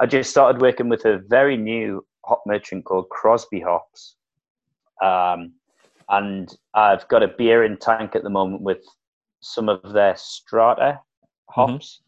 [0.00, 4.14] I just started working with a very new hop merchant called Crosby Hops,
[5.02, 5.54] um,
[6.08, 8.78] and I've got a beer in tank at the moment with
[9.40, 11.00] some of their Strata
[11.48, 12.00] hops.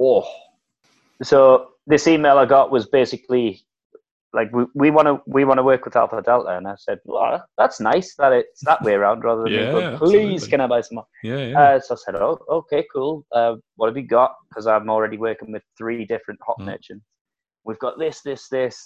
[0.00, 0.26] Oh,
[1.22, 3.62] so this email I got was basically
[4.32, 6.98] like we we want to we want to work with Alpha Delta, and I said,
[7.04, 10.48] well, that's nice that it's that way around rather than Yeah, going, please absolutely.
[10.48, 11.06] can I buy some more?
[11.22, 13.24] yeah yeah Uh, so I said, oh, okay, cool.
[13.30, 14.34] Uh, what have you got?
[14.48, 16.66] Because I'm already working with three different hop Mm.
[16.66, 17.04] merchants.
[17.64, 18.84] We've got this, this, this.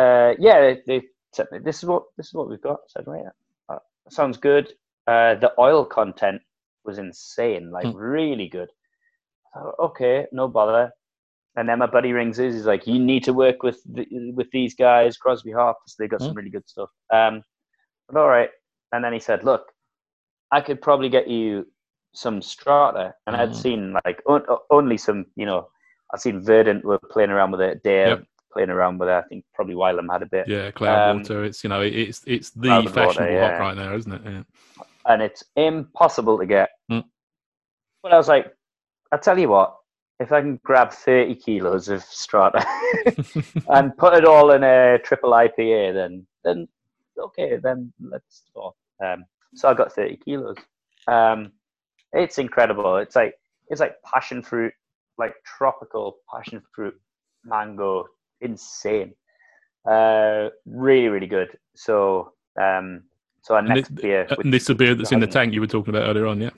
[0.00, 1.02] Uh, yeah, they,
[1.36, 2.76] they said, this is what this is what we've got.
[2.76, 3.24] I said, right,
[3.68, 3.78] uh,
[4.08, 4.72] sounds good.
[5.06, 6.40] Uh, the oil content
[6.84, 7.94] was insane, like Mm.
[7.96, 8.70] really good.
[9.54, 10.92] Uh, okay, no bother.
[11.56, 12.52] And then my buddy rings us.
[12.52, 15.94] He's like, "You need to work with the, with these guys, Crosby Hops.
[15.94, 17.42] They got some really good stuff." Um,
[18.08, 18.50] but all right.
[18.92, 19.72] And then he said, "Look,
[20.50, 21.66] I could probably get you
[22.12, 23.62] some strata." And I'd Mhm.
[23.62, 25.68] seen like on, only some, you know,
[26.12, 28.24] I'd seen Verdant were playing around with it, Dare Yep.
[28.54, 29.12] Playing around with it.
[29.12, 32.22] I think probably Wylam had a bit, yeah cloud um, water it's you know it's
[32.26, 33.50] it's the water, fashionable yeah.
[33.50, 34.42] hop right now isn't it yeah
[35.06, 36.70] and it's impossible to get.
[36.90, 37.04] Mm.
[38.02, 38.54] But I was like,
[39.12, 39.76] I tell you what,
[40.20, 42.64] if I can grab thirty kilos of strata
[43.68, 46.68] and put it all in a triple IPA, then then
[47.18, 48.76] okay, then let's talk.
[49.04, 49.24] Um,
[49.54, 50.56] so I got thirty kilos.
[51.06, 51.52] Um,
[52.12, 52.96] it's incredible.
[52.96, 53.34] It's like
[53.68, 54.72] it's like passion fruit,
[55.18, 56.98] like tropical passion fruit,
[57.44, 58.06] mango,
[58.44, 59.14] insane.
[59.88, 61.58] Uh, really, really good.
[61.74, 63.02] So, um,
[63.42, 65.26] so our And next it- beer, Uh, and this is the beer that's in the
[65.26, 66.50] tank you were talking about earlier on yeah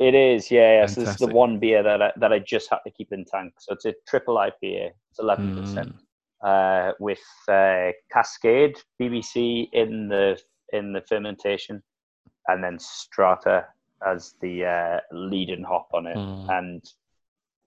[0.00, 0.80] it is, yeah.
[0.82, 0.86] yeah.
[0.86, 3.24] So this is the one beer that I, that I just had to keep in
[3.24, 3.54] tank.
[3.58, 4.92] So it's a triple IPA.
[5.10, 5.98] It's eleven percent Mm.
[6.48, 7.18] uh, with
[7.48, 10.40] uh, Cascade BBC in the
[10.72, 11.82] in the fermentation,
[12.46, 13.66] and then Strata
[14.06, 16.16] as the uh, leading hop on it.
[16.16, 16.48] Mm.
[16.58, 16.84] And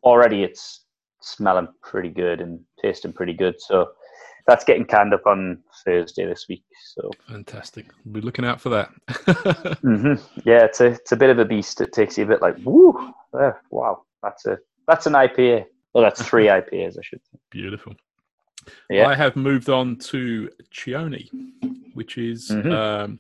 [0.04, 0.86] already it's
[1.22, 3.56] smelling pretty good and tasting pretty good.
[3.62, 3.92] So
[4.48, 6.64] that's getting canned up on Thursday this week.
[6.96, 8.90] So fantastic we'll be looking out for that
[9.82, 10.14] hmm
[10.46, 11.80] yeah, it's a it's a bit of a beast.
[11.82, 13.14] It takes you a bit like woo,
[13.70, 14.58] wow, that's a
[14.88, 15.66] that's an IPA.
[15.94, 17.38] Well, that's three IPAs, I should say.
[17.50, 17.94] Beautiful.
[18.90, 19.08] Yeah.
[19.08, 21.30] I have moved on to Chioni,
[21.94, 22.72] which is, Mhm.
[22.72, 23.20] um,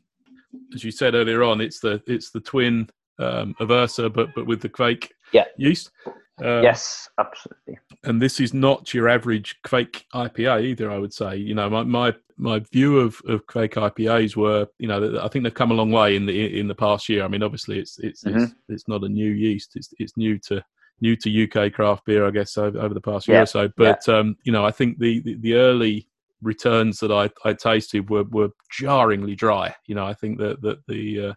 [0.73, 2.89] as you said earlier on, it's the it's the twin
[3.19, 5.45] um, Aversa, but but with the Kveik Yeah.
[5.57, 5.91] yeast.
[6.39, 7.77] Um, yes, absolutely.
[8.03, 10.89] and this is not your average Kveik IPA either.
[10.89, 14.87] I would say, you know, my my, my view of, of Kveik IPAs were, you
[14.87, 17.23] know, I think they've come a long way in the in the past year.
[17.23, 19.75] I mean, obviously, it's it's it's, it's not a new yeast.
[19.75, 20.63] It's it's new to
[21.01, 23.69] new to UK craft beer, I guess, over, over the past year Yeah, or so.
[23.75, 26.07] But um, you know, I think the, the the early
[26.41, 29.75] returns that I I tasted were were jarringly dry.
[29.85, 31.33] You know, I think that that the uh,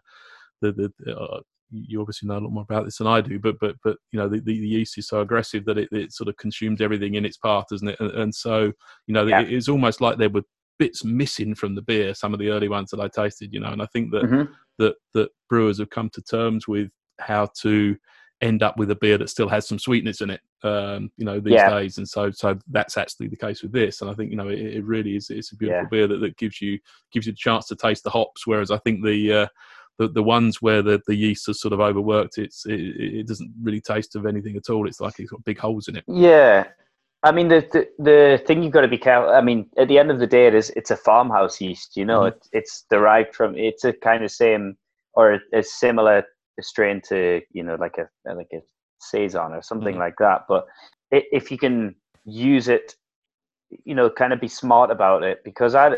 [0.61, 1.41] the the uh,
[1.71, 4.19] you obviously know a lot more about this than I do, but but but you
[4.19, 7.15] know the, the, the yeast is so aggressive that it, it sort of consumes everything
[7.15, 7.99] in its path, doesn't it?
[7.99, 8.71] And, and so
[9.07, 9.41] you know Yeah.
[9.41, 10.43] it is almost like there were
[10.77, 12.13] bits missing from the beer.
[12.13, 14.49] Some of the early ones that I tasted, you know, and I think that Mhm.
[14.77, 16.89] that that brewers have come to terms with
[17.19, 17.95] how to
[18.41, 20.41] end up with a beer that still has some sweetness in it.
[20.63, 21.69] Um, you know these Yeah.
[21.69, 24.01] days, and so so that's actually the case with this.
[24.01, 25.29] And I think you know it, it really is.
[25.29, 25.89] It's a beautiful Yeah.
[25.89, 26.77] beer that, that gives you
[27.11, 28.45] gives you the chance to taste the hops.
[28.45, 29.47] Whereas I think the uh,
[29.97, 33.51] the, the ones where the, the yeast is sort of overworked, it's it, it doesn't
[33.61, 34.87] really taste of anything at all.
[34.87, 36.03] It's like it's got big holes in it.
[36.07, 36.65] Yeah,
[37.23, 39.29] I mean the, the the thing you've got to be careful.
[39.29, 41.95] I mean, at the end of the day, it is it's a farmhouse yeast.
[41.95, 42.27] You know, Mhm.
[42.29, 43.55] it, it's derived from.
[43.57, 44.77] It's a kind of same
[45.13, 46.23] or a similar
[46.61, 48.59] strain to you know like a like a
[48.99, 49.99] saison or something Mhm.
[49.99, 50.45] like that.
[50.47, 50.65] But
[51.13, 52.95] i if you can use it,
[53.85, 55.97] you know, kind of be smart about it because I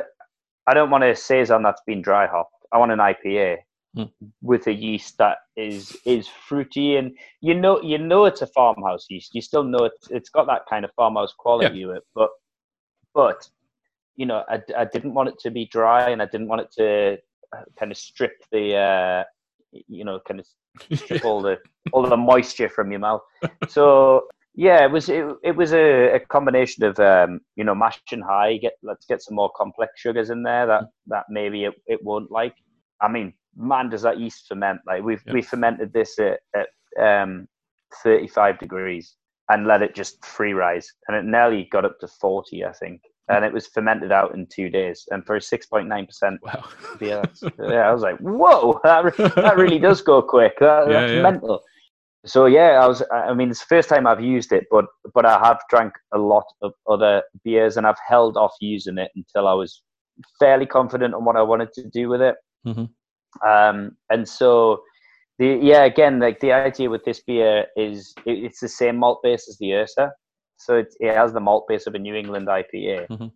[0.68, 2.54] I don't want a saison that's been dry hopped.
[2.72, 3.58] I want an IPA
[3.98, 4.12] Mm.
[4.44, 9.08] with a yeast that is is fruity and you know you know it's a farmhouse
[9.10, 9.34] yeast.
[9.34, 12.30] You still know it's it's got that kind of farmhouse quality to it, but
[13.16, 13.50] but
[14.16, 16.72] you know I, I didn't want it to be dry and I didn't want it
[16.78, 17.18] to
[17.58, 19.24] uh, kind of strip the uh,
[19.88, 20.48] you know kind of
[20.94, 21.58] strip all the
[21.92, 23.22] all the moisture from your mouth.
[23.68, 28.00] So yeah, it was it, it was a, a combination of um, you know mash
[28.12, 28.58] and high.
[28.58, 32.32] Get let's get some more complex sugars in there that that maybe it, it won't
[32.32, 32.56] like.
[33.02, 34.80] I mean, man, does that yeast ferment?
[34.86, 35.34] Like we've Yeah.
[35.34, 36.68] we fermented this at, at
[37.04, 37.48] um,
[38.04, 39.16] 35 degrees
[39.50, 43.02] and let it just free rise, and it nearly got up to 40, I think.
[43.30, 46.64] And it was fermented out in two days, and for a 6.9 percent wow.
[47.00, 47.22] beer,
[47.60, 50.58] yeah, I was like, whoa, that, re- that really does go quick.
[50.60, 51.22] That, Yeah, that's yeah.
[51.22, 51.62] mental.
[52.26, 53.04] So yeah, I was.
[53.12, 56.18] I mean, it's the first time I've used it, but but I have drank a
[56.18, 59.82] lot of other beers, and I've held off using it until I was
[60.40, 62.36] fairly confident on what I wanted to do with it.
[62.66, 62.90] Mhm.
[63.46, 64.82] Um, and so
[65.40, 69.20] the yeah, again, like the idea with this beer is it, it's the same malt
[69.24, 70.12] base as the Ursa,
[70.58, 73.32] so it, it has the malt base of a New England IPA, Mhm.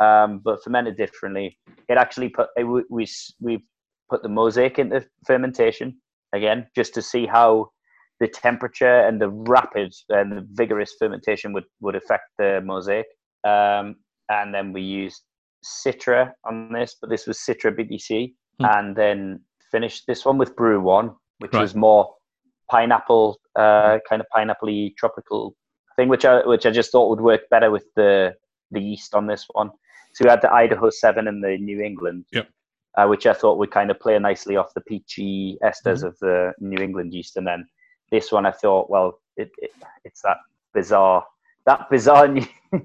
[0.00, 1.58] um, but fermented differently.
[1.88, 3.06] It actually put it, we
[3.40, 3.64] we
[4.10, 6.00] put the mosaic into fermentation
[6.32, 7.70] again, just to see how
[8.20, 13.06] the temperature and the rapid and the vigorous fermentation would, would affect the mosaic.
[13.44, 13.96] Um,
[14.30, 15.22] and then we used
[15.64, 18.34] Citra on this, but this was Citra BBC.
[18.58, 18.64] Hmm.
[18.66, 19.40] And then
[19.70, 21.60] finished this one with Bru-1, which Right.
[21.62, 22.14] was more
[22.70, 25.54] pineapple, uh, kind of pineapple tropical
[25.96, 28.34] thing, which I which I just thought would work better with the
[28.70, 29.70] the yeast on this one.
[30.14, 32.48] So we had the Idaho Seven and the New England, Yep.
[32.96, 36.06] uh, which I thought would kind of play nicely off the peachy esters Mm-hmm.
[36.06, 37.66] of the New England yeast, and then
[38.10, 39.70] this one I thought, well, it, it
[40.04, 40.38] it's that
[40.74, 41.24] bizarre
[41.66, 42.28] that bizarre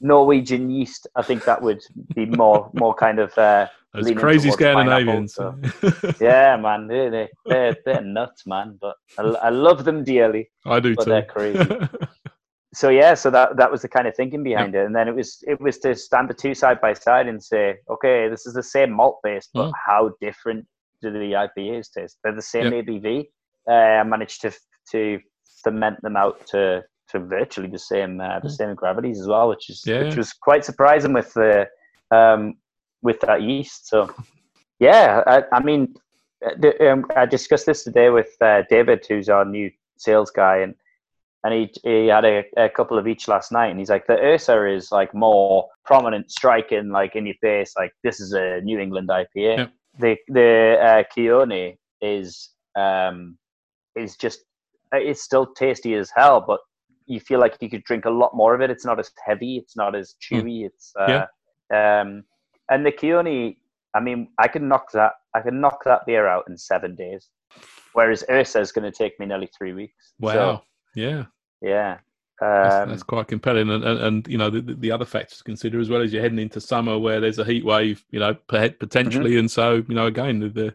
[0.00, 1.06] Norwegian yeast.
[1.16, 1.80] I think that would
[2.14, 5.38] be more more kind of uh, Those crazy Scandinavians.
[6.20, 8.78] yeah, man, they they they're, they're nuts, man.
[8.80, 10.50] But I, I love them dearly.
[10.64, 11.10] I do But too.
[11.10, 11.78] they're crazy.
[12.74, 15.14] So yeah, so that that was the kind of thinking behind it, and then it
[15.14, 18.52] was it was to stand the two side by side and say, okay, this is
[18.52, 19.72] the same malt base, but Mm.
[19.86, 20.66] how different
[21.00, 22.18] do the IPAs taste?
[22.22, 22.64] They're the same.
[22.72, 23.28] ABV.
[23.66, 24.52] Uh, I managed to
[24.92, 25.18] to
[25.64, 29.70] ferment them out to to virtually the same uh, the same gravities as well, which
[29.70, 31.68] is Yeah, which was quite surprising with the
[32.10, 32.54] um,
[33.02, 33.88] with that yeast.
[33.88, 34.12] So
[34.78, 35.94] yeah, I, I mean,
[36.44, 40.58] uh, the, um, I discussed this today with uh, David, who's our new sales guy,
[40.58, 40.74] and
[41.44, 44.18] and he he had a, a couple of each last night, and he's like, the
[44.18, 48.78] Ursa is like more prominent, striking, like in your face, like this is a New
[48.78, 49.26] England IPA.
[49.34, 49.72] Yep.
[49.98, 53.38] The the uh, Keone is um
[53.94, 54.40] is just
[54.92, 56.60] uh, it's still tasty as hell, but
[57.06, 58.70] you feel like you could drink a lot more of it.
[58.70, 60.66] It's not as heavy, it's not as chewy.
[60.66, 61.26] It's uh,
[61.74, 62.24] um
[62.70, 63.56] and the Keone,
[63.94, 67.28] I mean, I can knock that I can knock that beer out in seven days,
[67.92, 70.14] whereas Ursa is going to take me nearly three weeks.
[70.18, 70.32] wow.
[70.32, 70.62] So,
[70.94, 71.24] yeah.
[71.62, 71.98] yeah.
[72.40, 75.38] That's, Um, that's quite compelling, and, and, and you know the, the- the other factors
[75.38, 78.20] to consider as well as you're heading into summer where there's a heat wave, you
[78.20, 80.74] know, potentially, and so you know again the, the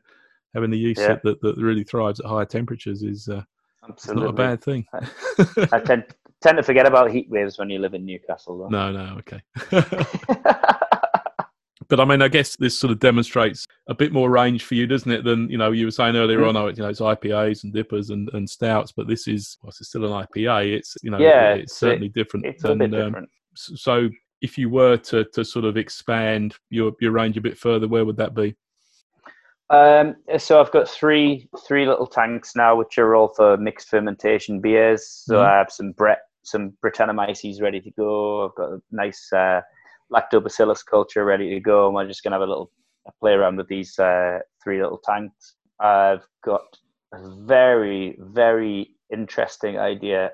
[0.56, 1.12] having the yeast Mm-hmm.
[1.28, 1.34] Yeah.
[1.42, 3.44] that, that, really thrives at higher temperatures is uh,
[3.90, 4.88] it's not a bad thing.
[5.72, 6.06] I tend
[6.42, 8.58] tend to forget about heat waves when you live in Newcastle.
[8.58, 8.68] Though.
[8.70, 9.42] No, no, okay.
[11.88, 14.88] but I mean, I guess this sort of demonstrates a bit more range for you,
[14.88, 15.24] doesn't it?
[15.24, 16.50] Than you know, you were saying earlier Mm.
[16.50, 19.70] on, oh, you know, it's IPAs and DIPAs and, and stouts, but this is well,
[19.70, 20.74] it's still an IPA.
[20.78, 22.46] It's you know, Yeah, it's it's- certainly different.
[22.46, 23.30] it's a bit than, um, different.
[23.56, 24.10] so,
[24.42, 28.06] if you were to to sort of expand your your range a bit further, where
[28.06, 28.56] would that be?
[29.70, 34.60] Um, so I've got three three little tanks now, which are all for mixed fermentation
[34.62, 35.08] beers.
[35.08, 35.46] So Mhm.
[35.46, 38.46] I have some Brett, some Brettanomyces ready to go.
[38.46, 39.62] I've got a nice uh,
[40.12, 41.88] Lactobacillus culture ready to go.
[41.88, 42.72] And we're just gonna have a little
[43.08, 45.56] a play around with these uh, three little tanks.
[45.80, 46.62] I've got
[47.14, 50.32] a very very interesting idea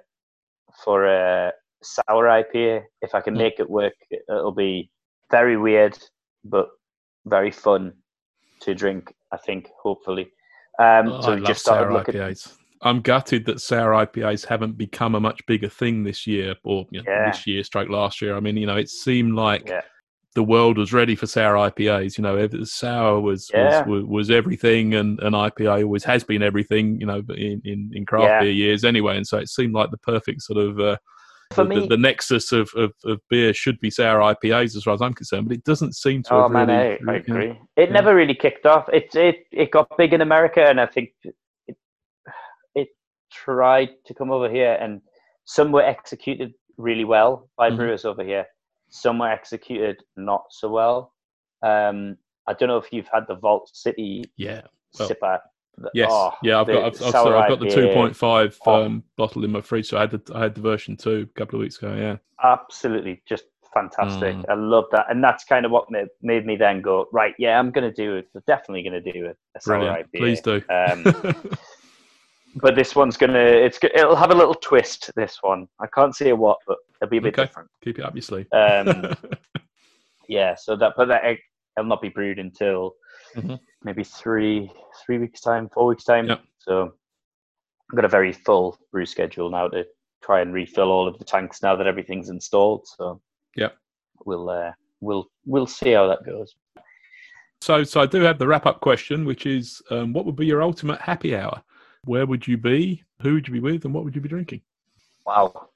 [0.84, 1.52] for a
[1.84, 2.84] sour IPA.
[3.02, 3.38] If I can Mm.
[3.38, 4.92] make it work, it'll be
[5.32, 5.98] very weird
[6.44, 6.70] but
[7.26, 7.94] very fun
[8.62, 9.14] to drink.
[9.32, 10.32] I think, hopefully.
[10.80, 12.16] Um, Oh, so I just started sour looking.
[12.16, 12.58] IPAs.
[12.82, 17.02] I'm gutted that sour IPAs haven't become a much bigger thing this year, or you
[17.02, 17.32] know, Yeah.
[17.32, 18.36] this year, stroke last year.
[18.36, 19.82] I mean, you know, it seemed like Yeah.
[20.36, 22.18] the world was ready for sour IPAs.
[22.18, 23.84] You know, sour was Yeah.
[23.86, 27.00] was, was everything, and an IPA always has been everything.
[27.00, 29.98] You know, in in, in craft beer years anyway, and so it seemed like the
[29.98, 30.80] perfect sort of.
[30.80, 30.98] Uh,
[31.56, 34.94] the, me, the, the nexus of, of, of beer should be sour IPAs, as far
[34.94, 36.34] as I'm concerned, but it doesn't seem to.
[36.34, 37.20] oh have man, really, I, I yeah.
[37.22, 37.50] agree.
[37.78, 37.94] It Yeah.
[37.94, 38.90] never really kicked off.
[38.92, 41.12] It it it got big in America, and I think
[43.32, 45.02] tried to come over here, and
[45.46, 47.78] some were executed really well by Mhm.
[47.78, 48.46] brewers over here.
[48.90, 51.14] Some were executed not so well.
[51.62, 54.62] Um, I don't know if you've had the Vault City Yeah,
[54.98, 55.40] Well, sipper.
[55.80, 58.60] The- Yes, oh, yeah, I've got I've, I've, I've got the two point five two
[58.60, 58.84] point five Oh.
[58.86, 59.88] um, bottle in my fridge.
[59.88, 61.94] So I had the I had the version two a couple of weeks ago.
[61.94, 64.36] Yeah, absolutely just fantastic.
[64.36, 64.46] Mm.
[64.50, 67.36] I love that, and that's kind of what made, made me then go right.
[67.38, 68.28] Yeah, I'm going to do it.
[68.48, 69.38] Definitely going to do it.
[69.56, 70.12] A sour brilliant.
[70.14, 70.18] IPA.
[70.18, 70.62] Please do.
[70.70, 71.52] Um,
[72.62, 75.12] but this one's gonna it's it'll have a little twist.
[75.16, 77.44] This one, I can't say what, but it'll be a bit Okay.
[77.46, 77.70] different.
[77.84, 78.48] Keep it up your sleeve.
[78.52, 79.16] Um,
[80.28, 81.40] yeah, so that but that egg
[81.78, 82.96] will not be brewed until
[83.36, 83.60] Mhm.
[83.84, 84.72] maybe three
[85.06, 86.28] three weeks time, four weeks time.
[86.28, 86.42] Yep.
[86.60, 86.94] So
[87.92, 89.86] I've got a very full brew schedule now to
[90.24, 92.86] try and refill all of the tanks now that everything's installed.
[92.88, 93.22] So
[93.56, 93.70] yeah,
[94.26, 96.56] we'll uh, we'll we'll see how that goes.
[97.62, 100.46] so so I do have the wrap up question, which is, um, what would be
[100.46, 101.62] your ultimate happy hour?
[102.08, 103.04] Where would you be?
[103.22, 103.86] Who would you be with?
[103.86, 104.62] And what would you be drinking?
[105.26, 105.70] Wow.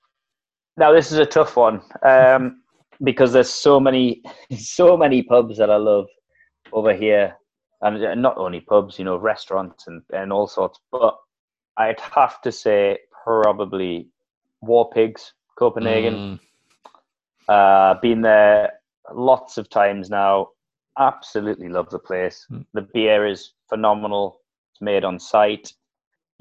[0.78, 2.62] Now this is a tough one um,
[3.04, 4.22] because there's so many,
[4.58, 6.08] so many pubs that I love
[6.72, 7.36] over here,
[7.82, 10.80] and uh, not only pubs, you know, restaurants and and all sorts.
[10.92, 11.18] But
[11.78, 14.08] I'd have to say probably
[14.62, 16.16] War Pigs, Copenhagen.
[16.16, 16.40] Mm,
[17.50, 18.72] Uh, been there
[19.14, 20.48] lots of times now.
[20.98, 22.46] Absolutely love the place.
[22.52, 22.66] Mm.
[22.74, 24.40] The beer is phenomenal.
[24.72, 25.74] It's made on site.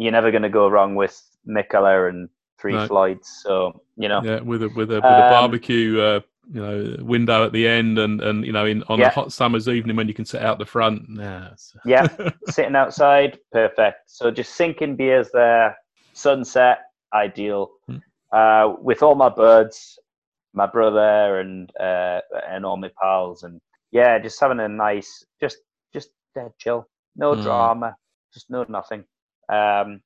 [0.00, 1.14] You're never going to go wrong with
[1.46, 2.28] Mikkeller and
[2.58, 2.86] Three No.
[2.88, 3.28] Floyds.
[3.42, 6.20] So you know, yeah, with a with a with a Um, barbecue, uh,
[6.52, 9.68] you know, window at the end, and and you know, in on a hot summer's
[9.68, 11.08] evening when you can sit out the front.
[11.08, 11.50] Nah,
[11.84, 12.08] Yeah.
[12.46, 13.98] sitting outside, perfect.
[14.06, 15.76] So just sinking beers there,
[16.14, 16.78] sunset,
[17.12, 17.70] ideal.
[17.86, 17.98] Hmm.
[18.32, 19.98] Uh, with all my birds,
[20.54, 25.58] my brother and uh, and all my pals, and yeah, just having a nice, just
[25.92, 27.42] just dead chill, no Hmm.
[27.42, 27.96] drama,
[28.32, 29.04] just no nothing.
[29.50, 30.00] Um,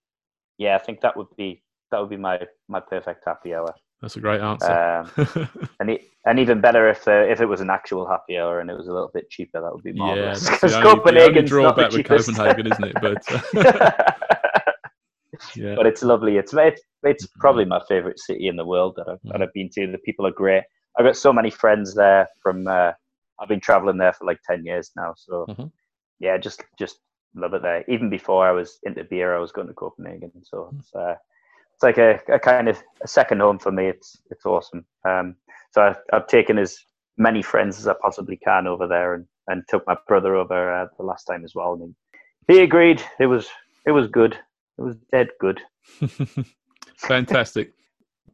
[0.58, 3.74] yeah, I think that would be that would be my my perfect happy hour.
[4.00, 4.72] That's a great answer.
[4.72, 5.10] Um,
[5.80, 8.70] and e- and even better if uh, if it was an actual happy hour and
[8.70, 10.48] it was a little bit cheaper, that would be yeah, marvelous.
[10.48, 12.06] Because the only, the only Copenhagen's not the drawback with.
[12.06, 13.00] Copenhagen, isn't it?
[13.00, 14.60] But uh,
[15.56, 16.36] yeah, but it's lovely.
[16.36, 17.40] It's it's, it's Mhm.
[17.40, 19.42] probably my favorite city in the world that I've, that Mhm.
[19.42, 19.86] I've been to.
[19.90, 20.64] The people are great.
[20.98, 22.28] I've got so many friends there.
[22.42, 22.92] From uh,
[23.40, 25.14] I've been traveling there for like ten years now.
[25.16, 25.70] So Mhm.
[26.20, 26.98] yeah, just just
[27.34, 27.84] love it there.
[27.88, 30.32] Even before I was into beer, I was going to Copenhagen.
[30.42, 31.14] So it's uh,
[31.74, 33.86] it's like a, a kind of a second home for me.
[33.86, 34.84] It's it's awesome.
[35.06, 35.36] Um,
[35.72, 36.78] so I've, I've taken as
[37.16, 40.86] many friends as I possibly can over there, and, and took my brother over uh,
[40.96, 41.74] the last time as well.
[41.74, 41.94] And
[42.48, 43.02] he, he agreed.
[43.18, 43.48] It was
[43.86, 44.38] it was good.
[44.78, 45.60] It was dead good.
[46.96, 47.72] fantastic.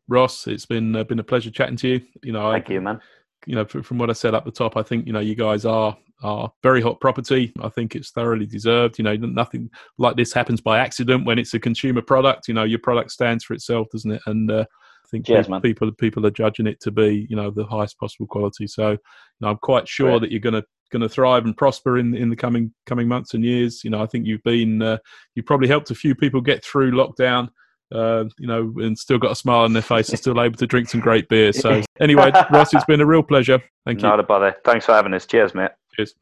[0.08, 2.00] Ross, it's been uh, been a pleasure chatting to you.
[2.22, 3.00] You know, I, Thank you, man.
[3.46, 5.64] you know, from what I said up the top, I think you know you guys
[5.64, 7.52] are are very hot property.
[7.62, 8.98] I think it's thoroughly deserved.
[8.98, 12.48] You know, nothing like this happens by accident when it's a consumer product.
[12.48, 14.22] You know, your product stands for itself, doesn't it?
[14.26, 15.60] And uh, I think Cheers, pe- man.
[15.60, 18.66] people people are judging it to be you know the highest possible quality.
[18.66, 18.98] So, you
[19.40, 22.28] know, I'm quite sure that you're going to going to thrive and prosper in in
[22.28, 23.82] the coming coming months and years.
[23.84, 24.98] You know, I think you've been uh,
[25.34, 27.48] you probably helped a few people get through lockdown.
[27.92, 30.64] Uh, you know, and still got a smile on their face and still able to
[30.64, 31.52] drink some great beer.
[31.52, 33.60] So, anyway, Ross, it's been a real pleasure.
[33.84, 34.06] Thank you.
[34.06, 34.54] Not a bother.
[34.64, 35.26] Thanks for having us.
[35.26, 35.72] Cheers, mate.
[35.94, 36.14] Cheers.